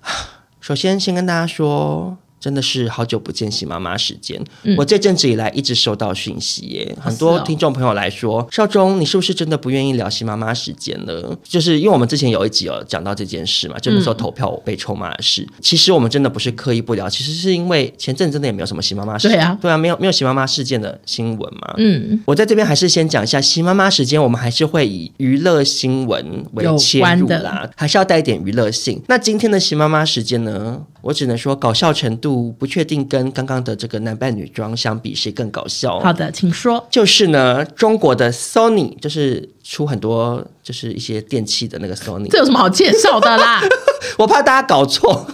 [0.60, 2.18] 首先，先跟大家说。
[2.44, 4.38] 真的是好久不见，喜妈妈时间。
[4.64, 11.34] 嗯、我这阵子以来一直收到讯息耶，很多听众朋友来说，哦、少中，你是不是真的不愿意聊喜妈妈时间了？
[11.42, 15.40] 就是因为我们之前有一集有讲到这件事嘛，就那时候投票我被臭骂的事。
[15.40, 21.74] 嗯、其实我们真的不是刻意不聊，其实是因为前阵真的也没有什么喜妈妈事件，对啊，对啊，没有没有喜妈妈事件的新闻嘛。
[21.78, 29.00] 嗯，我在这边还是先讲一下喜妈妈时间，我们还是会以娱乐新闻为切入啦，还是要带一点娱乐性。
[29.08, 32.50] 那今天的喜妈妈时间呢，我只能说搞笑程度。
[32.58, 36.00] 不确定跟刚刚的这个男扮女装相比，谁更搞笑？
[36.00, 36.84] 好的，请说。
[36.90, 43.60] 就是呢，中国的 Sony 就是出很多就是一些电器的那个 Sony，这有什么好介绍的啦？
[44.18, 45.26] 我怕大家搞错。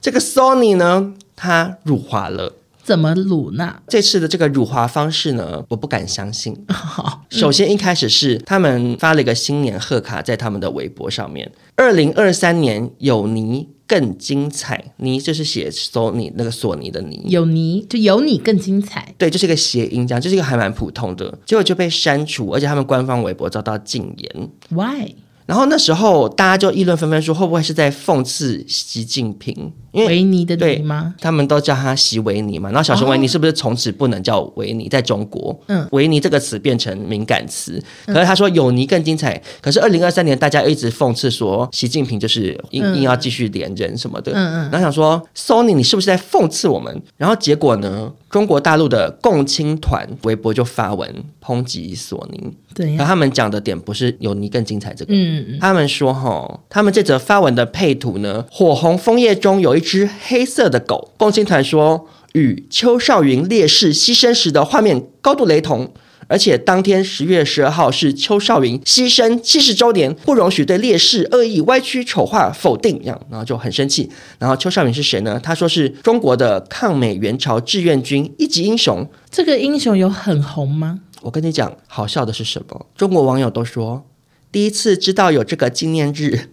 [0.00, 2.52] 这个 Sony 呢，它辱华了。
[2.82, 3.76] 怎么辱呢？
[3.88, 6.56] 这次的这个辱华方式呢，我不敢相信。
[6.68, 24.50] 好， 首先一开始是他们发了一个新年贺卡在他们的微博上面，二零二三年有你更精彩，你就是写索尼那个索尼的你，有你就有你更精彩，对，就是一个谐音，这样就是一个还蛮普通的，结果就被删除，而且他们官方微博遭到禁言。
[24.70, 25.14] Why？
[25.46, 29.72] 然后那时候大家就议论纷纷，说会不会是在讽刺习近平？
[29.92, 31.14] 因为维尼的尼吗？
[31.20, 32.70] 他们都叫他席维尼嘛。
[32.70, 34.88] 然后小熊维尼是不是从此不能叫维尼？
[34.88, 37.80] 在中国，嗯，维尼这个词变成敏感词。
[38.06, 39.40] 可是他说有尼更精彩。
[39.60, 44.32] 可是二零二三年大家一直讽刺说习近平就是硬硬要继续连任什么的。
[44.32, 44.70] 嗯嗯。
[44.70, 47.02] 然后想说 Sony 你是不是在讽刺我们？
[47.18, 48.10] 然后结果呢？
[48.30, 52.50] 中国大陆的共青团微博就发文抨击索尼。
[52.74, 52.96] 对。
[52.96, 55.12] 可他们讲的点不是有你更精彩这个。
[55.14, 55.58] 嗯。
[55.60, 59.81] 他们说哈，他们这则发文的配图呢，火红枫叶中有一。
[59.82, 65.92] 一只黑色的狗，共青团说与邱少云烈士牺牲时的画面高度雷同，
[66.28, 74.08] 而且当天十月十二号是邱少云牺牲七十周年，不容许对烈士恶意歪曲丑化否定，这样，然后就很生气。
[74.38, 75.40] 然后邱少云是谁呢？
[75.42, 79.04] 他说是中国的抗美援朝志愿军一级英雄。
[79.32, 81.00] 这个英雄有很红吗？
[81.22, 82.86] 我跟你讲，好笑的是什么？
[82.96, 84.04] 中国网友都说
[84.52, 86.48] 第一次知道有这个纪念日。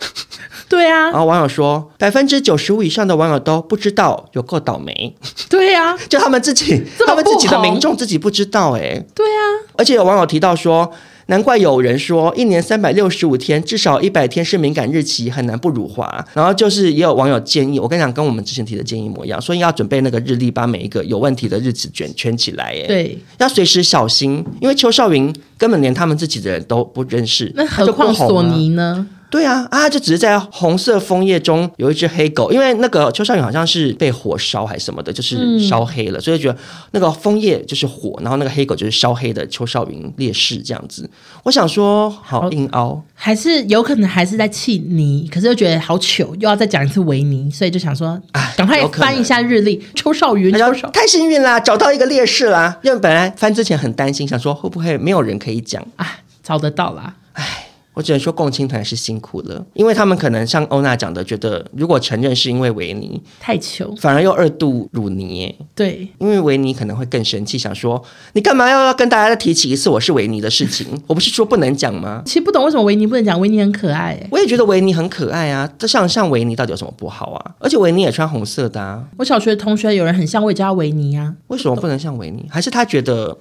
[0.70, 5.16] 对啊， 然后网友说，百分之九十五以上的网友都不知道，有够倒霉。
[5.50, 9.04] 对啊， 就他们自己，他们自己的民众自己不知道哎。
[9.14, 9.41] 对啊，
[9.78, 10.91] 而且有网友提到说，
[11.30, 16.25] 难怪有人说，一年三百六十五天，至少一百天是敏感日期，很难不辱华。
[16.34, 22.65] 然后就是也有网友建议，我跟你讲，跟我们之前提的建议一模一样，所以要准备那个日历，把每一个有问题的日子卷圈起来。
[22.65, 29.07] 哎，对，要随时小心，因为邱少云根本连他们自己的人都不认识，那何况索尼呢？
[29.30, 36.57] 对啊，啊，就只是在红色枫叶中有一只黑狗，因为那个邱少云好像是被火烧还是什么的，就是烧黑了，嗯、所以觉得
[36.91, 41.07] 那个枫叶就是火，然后那个黑狗就是烧黑的邱少云烈士这样子。
[41.43, 50.89] 我想说，好硬凹，还是有可能还是在气你，可是又觉得好糗，又要再讲一次维尼，所以就想说，啊，赶快翻一下日历，邱少云，邱少。
[50.89, 55.86] 太幸运啦，找到一个烈士啦，因为本来翻之前很担心，想说会不会没有人可以讲。
[55.97, 57.68] 啊，找得到啦，唉。
[58.00, 65.54] 我只能说共青团是辛苦了，因为他们可能像欧娜讲的，觉得如果承认是因为维尼太糗，反而又二度辱尼。
[65.76, 70.88] 对，因为维尼可能会更生气，想说你干嘛要要跟大家再提起一次我是维尼的事情？
[71.08, 72.24] 我不是说不能讲吗？
[72.26, 74.18] 其实不懂为什么维尼不能讲，维尼很可爱。
[74.32, 77.56] 我也觉得维尼很可爱啊，这像像维尼到底有什么不好啊？
[77.60, 79.04] 而且维尼也穿红色的啊。
[79.18, 81.36] 我小学同学有人很像，我也叫他维尼啊。
[81.47, 82.45] 为什么不能像维尼？
[82.50, 83.38] 还是他觉得？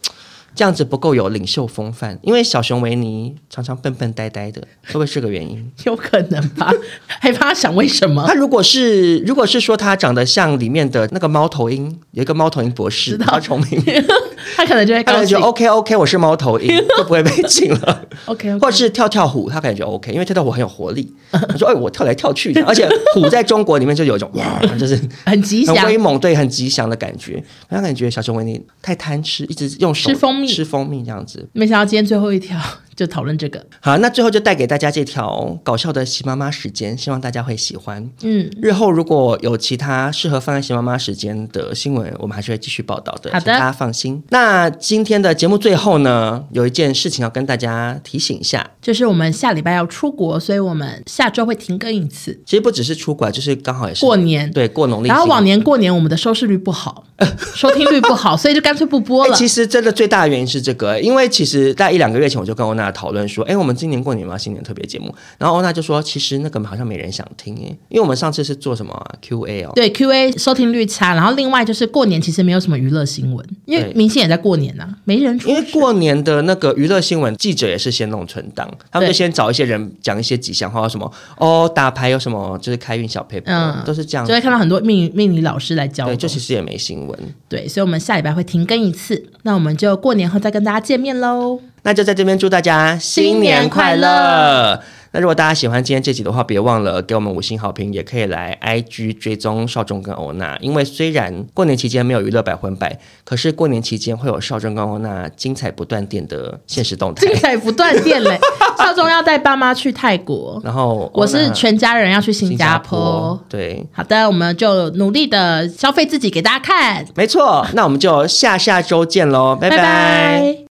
[0.59, 5.71] 这样子不够有领袖风范，因为小熊维尼常常笨笨呆呆的，会不会是个原因？
[5.87, 6.75] 有可能吧，
[7.07, 8.27] 害怕他想为什么？
[8.27, 13.81] 他如果是如果是说他长得像里面的那个猫头鹰，有一个猫头鹰博士，他聪明，
[14.57, 18.05] 他可能就会他感觉 OK OK，我是猫头鹰，就不会被禁了。
[18.25, 18.59] OK，, okay.
[18.59, 21.15] 或者是跳跳虎，他感觉 OK，因为跳跳虎很有活力。
[21.31, 27.41] 他说：“哎，我跳来跳去的，而且虎在中国里面就有一种哇，就是很吉祥、很威猛，对，很吉祥的感觉。
[27.69, 32.59] 我感觉小熊维尼太贪吃，一直用手吃蜂蜜。”吃蜂蜜这样子，没想到今天最后一条
[32.99, 33.65] 就讨论这个。
[33.79, 38.05] 好，那最后就带给大家这条搞笑的喜妈妈时间，希望大家会喜欢。
[38.23, 43.31] 嗯，日后如果有其他适合放在喜妈妈时间的新闻，我们还是会继续报道的。
[43.31, 44.21] 好的，大家放心。
[44.31, 52.37] 那今天的节目最后呢，有一件事情要跟大家提醒一下，就是我们下礼拜要出国，所以我们下周会停更一次。
[52.45, 55.09] 其实不只是出国，就是刚好也是过年，对，过农历。
[55.09, 57.05] 然后往年过年我们的收视率不好，
[57.55, 59.37] 收听率不好，所以就干脆不播了。
[59.37, 65.15] 其实真的最大的原因是这个，因为其实在一两个月前我就跟欧娜讨论说，哎，我们今年过年嘛，新年特别节目。
[65.39, 71.15] 然后欧娜就说，其实那个好像没人想听耶，因为我们上次是做什么、啊、Q&A 哦，对 Q&A 收听率差。
[71.15, 75.49] 然后另外就是过年其实没有什么娱乐新闻，因为明星也在过年呐、啊，没人出。
[75.49, 84.27] 因为过年的那个娱乐新闻，记者也是先弄存档，他们就先找一些人讲一些吉祥话，什么哦打牌有什么，就是开运小撇步，嗯，都是这样。
[84.27, 87.19] 就会看到很多命命理老师来教，对，就其实也没新闻。
[87.49, 91.61] 对，所以我们下礼拜会停更一次，那我们就过年后再跟大家见面喽。
[91.89, 94.79] 那就在这边祝大家新年快乐。
[95.11, 100.55] 那如果大家喜欢今天这集的话，别忘了给我们五星好评，也可以来 IG 追踪少中跟欧娜。
[100.61, 107.27] 因为虽然过年期间没有娱乐百分百，可是过年期间会有少中跟欧娜精彩不断电的现实动态。
[107.27, 108.39] 精彩不断电嘞！
[108.77, 112.79] 少中要带爸妈去泰国，然后我是全家人要去新加坡。
[112.79, 117.07] 新加坡对，好的，我们就努力的消费自己给大家看。
[117.15, 119.77] 没错，那我们就下下周见喽，拜拜。
[119.79, 120.68] 拜拜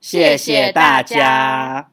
[0.00, 1.90] 谢谢大家。